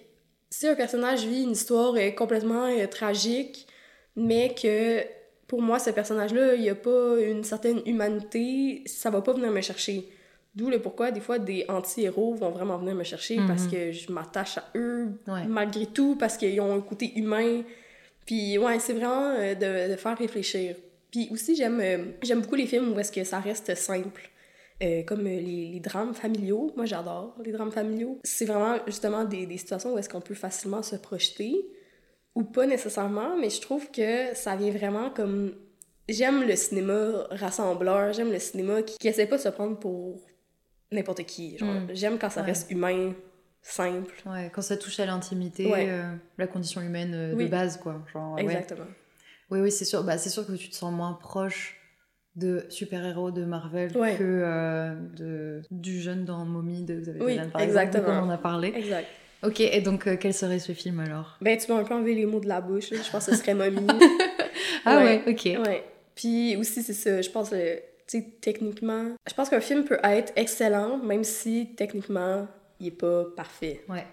[0.49, 3.67] si un personnage vit une histoire euh, complètement euh, tragique,
[4.15, 5.03] mais que
[5.47, 9.51] pour moi, ce personnage-là, il n'y a pas une certaine humanité, ça va pas venir
[9.51, 10.09] me chercher.
[10.55, 13.71] D'où le pourquoi, des fois, des anti-héros vont vraiment venir me chercher parce mm-hmm.
[13.71, 15.11] que je m'attache à eux
[15.47, 17.61] malgré tout, parce qu'ils ont un côté humain.
[18.25, 20.75] Puis, ouais, c'est vraiment euh, de, de, faire réfléchir.
[21.11, 24.29] Puis aussi, j'aime j'aime beaucoup les films où est-ce que ça reste simple.
[24.83, 26.71] Euh, comme les, les, drames familiaux.
[26.75, 28.19] Moi, j'adore les drames familiaux.
[28.23, 31.55] C'est vraiment justement des, des situations où est-ce qu'on peut facilement se projeter,
[32.35, 35.55] ou pas nécessairement, mais je trouve que ça vient vraiment comme...
[36.07, 40.21] J'aime le cinéma rassembleur, j'aime le cinéma qui, qui essaie pas de se prendre pour
[40.91, 41.57] n'importe qui.
[41.59, 41.87] Mm.
[41.93, 43.13] J'aime quand ça reste humain,
[43.63, 44.13] simple.
[44.27, 48.03] Ouais, quand ça touche à l'intimité, euh, la condition humaine euh, de base, quoi.
[48.13, 48.85] Genre, Exactement.
[49.49, 50.03] Oui, oui, c'est sûr.
[50.03, 51.77] Bah, c'est sûr que tu te sens moins proche
[52.35, 57.61] de super-héros de Marvel que euh, de, du jeune dans Mommy de Xavier oui, par
[57.61, 58.05] exactement.
[58.05, 58.73] comme on a parlé.
[58.75, 59.07] Exact.
[59.43, 61.37] Ok, et donc euh, quel serait ce film alors?
[61.41, 62.89] Ben, tu m'as un peu enlevé les mots de la bouche.
[62.91, 63.87] Je pense que ce serait Mommy.
[64.85, 65.65] ah ouais, ok.
[65.65, 65.83] Ouais.
[66.15, 69.99] Puis aussi, c'est ça, je pense, que, tu sais, techniquement, je pense qu'un film peut
[70.03, 72.47] être excellent, même si techniquement,
[72.79, 73.83] il est pas parfait.
[73.89, 74.05] Ouais.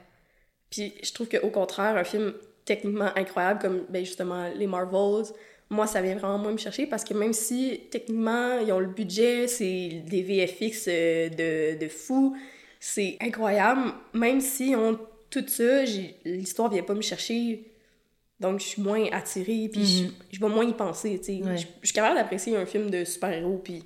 [0.70, 2.34] Puis je trouve qu'au contraire, un film
[2.64, 5.32] techniquement incroyable, comme ben, justement les Marvels,
[5.70, 8.86] moi, ça vient vraiment moins me chercher parce que même si techniquement, ils ont le
[8.88, 12.36] budget, c'est des VFX euh, de, de fou,
[12.78, 14.98] c'est incroyable, même si on
[15.30, 15.82] tout ça,
[16.24, 17.64] l'histoire vient pas me chercher.
[18.38, 20.12] Donc, je suis moins attirée, puis je, mhm.
[20.30, 21.40] je, vais moins y penser, tu sais.
[21.42, 23.82] Je, je, suis capable d'apprécier un film de super-héros, puis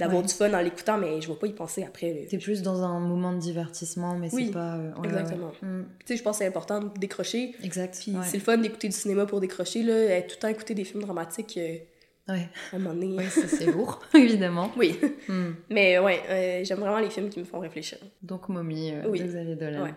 [0.00, 2.26] d'avoir du fun en l'écoutant, mais je vais pas y penser après.
[2.28, 4.76] T'es plus dans un moment de divertissement, mais c'est pas...
[4.76, 5.52] Euh, exactement.
[5.62, 5.82] Mm.
[6.00, 7.54] Tu sais, je pense que c'est important de décrocher.
[7.62, 7.98] Exact.
[8.00, 10.20] Puis c'est le fun d'écouter du cinéma pour décrocher, là.
[10.22, 11.58] Tout le temps écouter des films dramatiques...
[11.58, 12.48] Euh, ouais.
[12.72, 13.14] À un moment donné...
[13.16, 14.72] Oui, c'est lourd, évidemment.
[14.76, 14.98] Oui.
[15.28, 15.50] Mm.
[15.68, 17.98] Mais ouais, euh, j'aime vraiment les films qui me font réfléchir.
[18.22, 19.20] Donc Mommy, oui.
[19.20, 19.88] Xavier Dolan.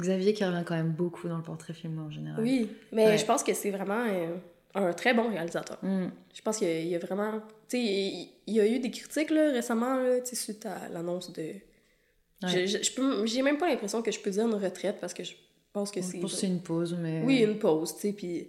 [0.00, 2.42] Xavier qui revient quand même beaucoup dans le portrait film en général.
[2.42, 4.04] Oui, mais je pense que c'est vraiment
[4.74, 5.78] un très bon réalisateur.
[5.82, 6.08] Mm.
[6.32, 7.40] Je pense qu'il y, a vraiment...
[7.68, 7.82] Tu sais,
[8.46, 11.54] il, y a eu des critiques là, récemment là, suite à l'annonce de...
[12.42, 15.34] Je, je, j'ai même pas l'impression que je peux dire une retraite parce que je
[15.72, 16.20] pense que c'est...
[16.28, 17.22] c'est une pause, mais...
[17.24, 18.48] Oui, une pause, tu sais, puis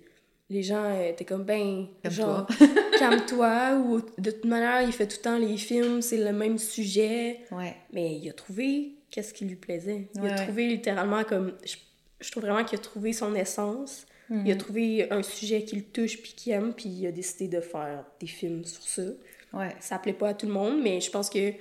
[0.50, 2.48] les gens étaient comme, ben, genre,
[3.00, 6.58] calme-toi, ou de toute manière, il fait tout le temps les films, c'est le même
[6.58, 7.42] sujet.
[7.52, 7.76] Ouais.
[7.92, 10.10] Mais il a trouvé qu'est-ce qui lui plaisait.
[10.16, 11.54] Il a trouvé littéralement comme...
[11.66, 11.76] Je,
[12.22, 14.58] je trouve vraiment qu'il a trouvé son essence il a mhm.
[14.58, 18.28] trouvé un sujet qu'il touche puis qu'il aime, puis il a décidé de faire des
[18.28, 19.02] films sur ça.
[19.54, 19.76] Ouais.
[19.82, 21.52] Ça plaît pas à tout le monde, mais je pense que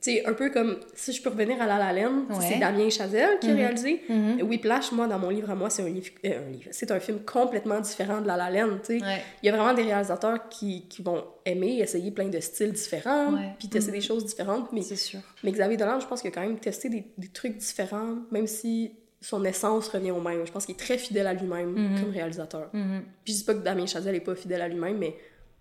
[0.00, 3.38] c'est un peu comme si je peux revenir à La La Land, c'est Damien Chazelle
[3.40, 3.56] qui a mhm.
[3.56, 4.02] réalisé.
[4.08, 6.68] Mm Whiplash, moi, dans mon livre à moi, c'est un livre, euh, un livre.
[6.70, 9.06] c'est un film complètement différent de La La Land, tu sais.
[9.42, 13.34] Il y a vraiment des réalisateurs qui, qui vont aimer essayer plein de styles différents,
[13.58, 14.04] puis tester des mhm.
[14.04, 14.70] choses différentes.
[14.72, 15.20] Mais, c'est sûr.
[15.42, 18.46] Mais Xavier Dolan, je pense qu'il a quand même testé des, des trucs différents, même
[18.46, 20.46] si son essence revient au même.
[20.46, 22.00] Je pense qu'il est très fidèle à lui-même mhm.
[22.00, 22.70] comme réalisateur.
[22.72, 23.02] Mhm.
[23.24, 25.16] Puis je dis pas que Damien Chazelle est pas fidèle à lui-même, mais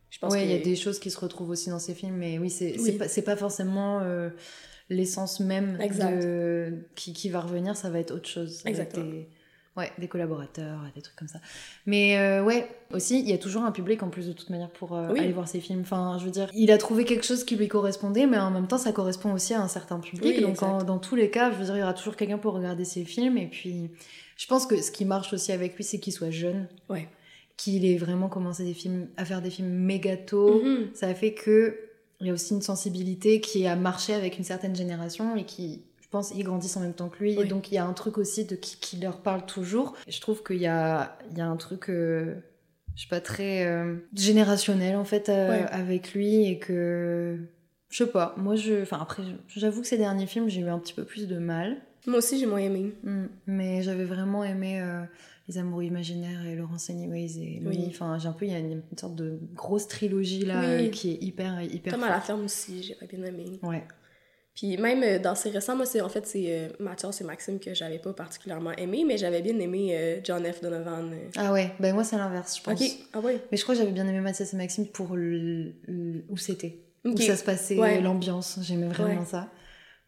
[0.09, 2.15] je pense Oui, il y a des choses qui se retrouvent aussi dans ses films,
[2.15, 2.93] mais oui, c'est oui.
[2.93, 4.29] pas, pas forcément euh,
[4.89, 6.73] l'essence même de...
[6.95, 8.61] qui, qui, va revenir, ça va être autre chose.
[8.65, 9.23] Exactement.
[9.77, 11.39] Ouais, des collaborateurs, des trucs comme ça.
[11.85, 14.71] Mais euh, ouais, aussi, il y a toujours un public en plus de toute manière
[14.71, 15.19] pour euh, Oui.
[15.19, 15.81] aller voir ses films.
[15.81, 18.67] Enfin, je veux dire, il a trouvé quelque chose qui lui correspondait, mais en même
[18.67, 20.35] temps, ça correspond aussi à un certain public.
[20.37, 22.39] Oui, Donc, en- dans tous les cas, je veux dire, il y aura toujours quelqu'un
[22.39, 23.37] pour regarder ses films.
[23.37, 23.91] Et puis,
[24.35, 26.67] je pense que ce qui marche aussi avec lui, c'est qu'il soit jeune.
[26.89, 27.07] Ouais.
[27.55, 30.61] Qu'il ait vraiment commencé des films, à faire des films méga tôt.
[30.63, 30.87] Mhm.
[30.95, 31.77] Ça a fait que
[32.19, 35.83] il y a aussi une sensibilité qui a marché avec une certaine génération et qui,
[36.17, 37.39] pense, ils grandissent en même temps que lui.
[37.39, 39.93] Et donc il y a un truc aussi de qui, qui leur parle toujours.
[40.07, 42.35] Et je trouve qu'il y a, il y a un truc, euh,
[42.95, 45.65] je sais pas, très euh, générationnel en fait euh, Ouais.
[45.71, 47.37] avec lui et que,
[47.89, 50.79] je sais pas, moi je, enfin après, j'avoue que ces derniers films j'ai eu un
[50.79, 51.77] petit peu plus de mal.
[52.05, 52.93] Moi aussi, j'ai moins aimé.
[53.03, 53.25] Mm.
[53.47, 54.81] Mais j'avais vraiment aimé
[55.49, 57.85] Les Amours Imaginaires et Laurence Anyways et Oui.
[57.89, 60.87] Enfin, j'ai un peu, il y a une, une sorte de grosse trilogie là Oui.
[60.87, 61.91] euh, qui est hyper, hyper.
[61.93, 63.59] Comme à la ferme aussi, j'ai pas bien aimé.
[63.61, 63.83] Ouais.
[64.57, 67.59] Puis même euh, dans ces récents, moi, c'est en fait, c'est euh, Mathias et Maxime
[67.59, 70.61] que j'avais pas particulièrement aimé, mais j'avais bien aimé euh, John F.
[70.61, 71.13] Donovan.
[71.37, 72.81] Ah ouais, ben moi c'est l'inverse, je pense.
[72.81, 73.39] Ok, ah ouais.
[73.51, 76.79] Mais je crois que j'avais bien aimé Mathias et Maxime pour le, le- où c'était,
[77.05, 77.13] Ok.
[77.19, 78.01] où ça se passait, Ouais.
[78.01, 78.57] l'ambiance.
[78.63, 79.25] J'aimais vraiment Ouais.
[79.29, 79.47] ça.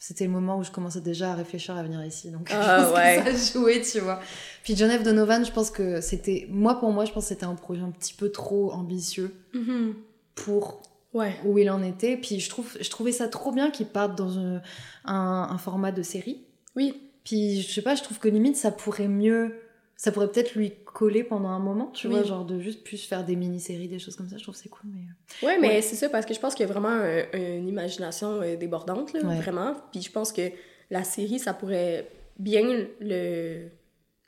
[0.02, 3.26] C'était le moment où je commençais déjà à réfléchir à venir ici, donc Ah, je
[3.26, 4.20] pense que ça jouait, tu vois.
[4.64, 5.04] Puis John F.
[5.04, 7.91] Donovan, je pense que c'était, moi pour moi, je pense que c'était un projet un
[7.91, 9.93] petit peu trop ambitieux Mhm.
[10.36, 10.82] pour
[11.14, 11.36] Ouais.
[11.45, 12.18] où il en était.
[12.18, 14.62] Puis je, trouve, je trouvais ça trop bien qu'il parte dans un,
[15.05, 16.43] un- un format de série.
[16.76, 19.55] Oui, Puis je sais pas, je trouve que limite ça pourrait mieux,
[19.95, 22.14] ça pourrait peut-être lui coller pendant un moment, tu Oui.
[22.14, 24.38] vois, genre de juste plus faire des mini-séries, des choses comme ça.
[24.38, 25.01] Je trouve c'est cool, mais.
[25.01, 25.82] euh, Ouais, mais Ouais.
[25.82, 29.14] c'est ça, parce que je pense qu'il y a vraiment un- une imagination euh, débordante,
[29.14, 29.36] là, Ouais.
[29.39, 29.76] vraiment.
[29.91, 30.41] Puis je pense que
[30.89, 33.68] la série, ça pourrait bien le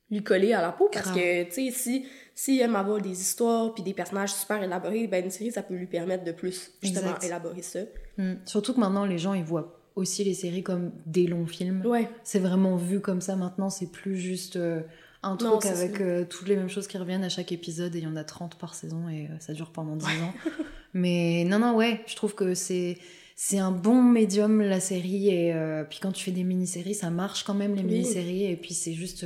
[0.10, 1.18] lui coller à la peau, parce Grave.
[1.20, 2.06] que, tu sais, si,
[2.44, 5.76] si aime avoir des histoires puis des personnages super élaborés, ben une série, ça peut
[5.76, 7.24] lui permettre de plus, justement, Exact.
[7.24, 7.82] élaborer ça.
[8.18, 8.34] hmm.
[8.46, 11.86] Surtout que maintenant les gens ils voient aussi les séries comme des longs films.
[11.86, 14.82] Ouais, C'est vraiment vu comme ça maintenant, c'est plus juste euh,
[15.22, 18.06] un truc avec euh, toutes les mêmes choses qui reviennent à chaque épisode et il
[18.06, 20.34] y en a 30 par saison et euh, ça dure pendant 10 ans.
[20.96, 22.98] Mais non, non, ouais, je trouve que c'est.
[23.36, 25.54] C'est un bon médium la série et
[25.90, 27.88] puis quand tu fais des mini-séries ça marche quand même les Oui.
[27.94, 29.26] mini-séries et puis c'est juste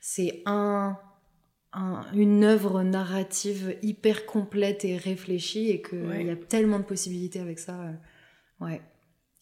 [0.00, 0.96] c'est un,
[1.72, 6.24] un- une œuvre narrative hyper complète et réfléchie et qu'il Ouais.
[6.24, 8.80] y a tellement de possibilités avec ça euh, ouais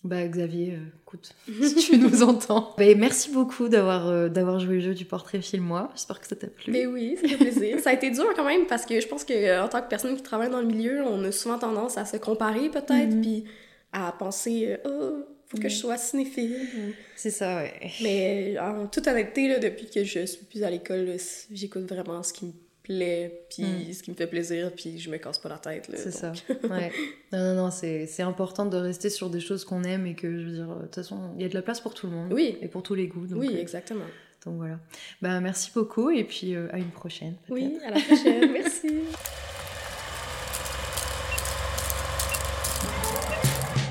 [0.04, 4.74] bah Xavier euh, écoute si tu nous entends bah, merci beaucoup d'avoir euh, d'avoir joué
[4.76, 7.36] le jeu du portrait film moi j'espère que ça t'a plu mais oui, ça fait
[7.36, 7.80] plaisir.
[7.80, 9.88] ça a été dur quand même, parce que je pense que euh, en tant que
[9.88, 13.20] personne qui travaille dans le milieu, on a souvent tendance à se comparer peut-être, Mhm.
[13.22, 13.44] puis
[13.92, 16.56] à penser, oh, faut que je sois cinéphile.
[16.76, 17.72] ou- c'est ça ouais
[18.02, 21.16] Mais en toute honnêteté, là, depuis que je suis plus à l'école,
[21.52, 23.92] j'écoute vraiment ce qui me plaît, puis Mm.
[23.92, 25.88] ce qui me fait plaisir, puis je me casse pas la tête.
[25.96, 26.32] C'est ça.
[26.70, 26.92] Ouais.
[27.32, 30.44] Non, non, non, c'est important de rester sur des choses qu'on aime et que, je
[30.46, 32.32] veux dire, de toute façon, il y a de la place pour tout le monde.
[32.32, 32.56] Oui.
[32.60, 33.26] Et pour tous les goûts.
[33.26, 34.04] Donc, oui, euh, exactement.
[34.44, 34.78] donc voilà.
[35.20, 37.34] Bah, merci beaucoup et puis euh, à une prochaine.
[37.48, 38.52] Oui, à la prochaine.
[38.52, 38.88] Merci.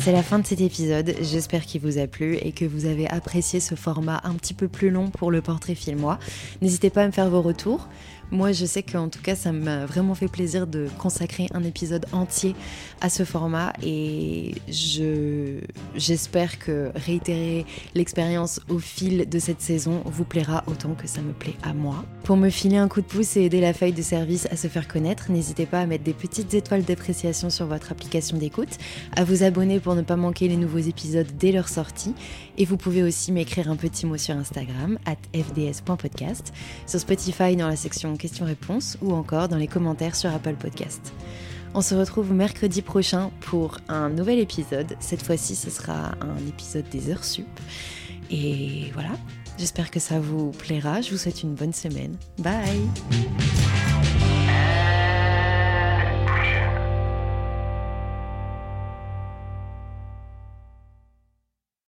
[0.06, 3.08] C'est la fin de cet épisode, j'espère qu'il vous a plu et que vous avez
[3.10, 6.20] apprécié ce format un petit peu plus long pour le portrait filmois.
[6.62, 7.89] N'hésitez pas à me faire vos retours.
[8.32, 12.05] Moi, je sais qu'en tout cas, ça m'a vraiment fait plaisir de consacrer un épisode
[12.11, 12.55] entier
[13.01, 15.59] à ce format et je
[15.95, 21.34] j'espère que réitérer l'expérience au fil de cette saison vous plaira autant que ça me
[21.34, 22.03] plaît à moi.
[22.23, 24.67] Pour me filer un coup de pouce et aider la feuille de service à se
[24.67, 28.78] faire connaître, n'hésitez pas à mettre des petites étoiles d'appréciation sur votre application d'écoute,
[29.15, 32.15] à vous abonner pour ne pas manquer les nouveaux épisodes dès leur sortie
[32.58, 36.53] et vous pouvez aussi m'écrire un petit mot sur Instagram at fds.podcast,
[36.88, 41.14] sur Spotify dans la section questions-réponses ou encore dans les commentaires sur Apple Podcast.
[41.74, 44.95] On se retrouve mercredi prochain pour un nouvel épisode.
[45.01, 47.45] Cette fois-ci, ce sera un épisode des heures sup.
[48.32, 49.12] Et voilà,
[49.58, 51.01] j'espère que ça vous plaira.
[51.01, 52.16] Je vous souhaite une bonne semaine.
[52.38, 52.80] Bye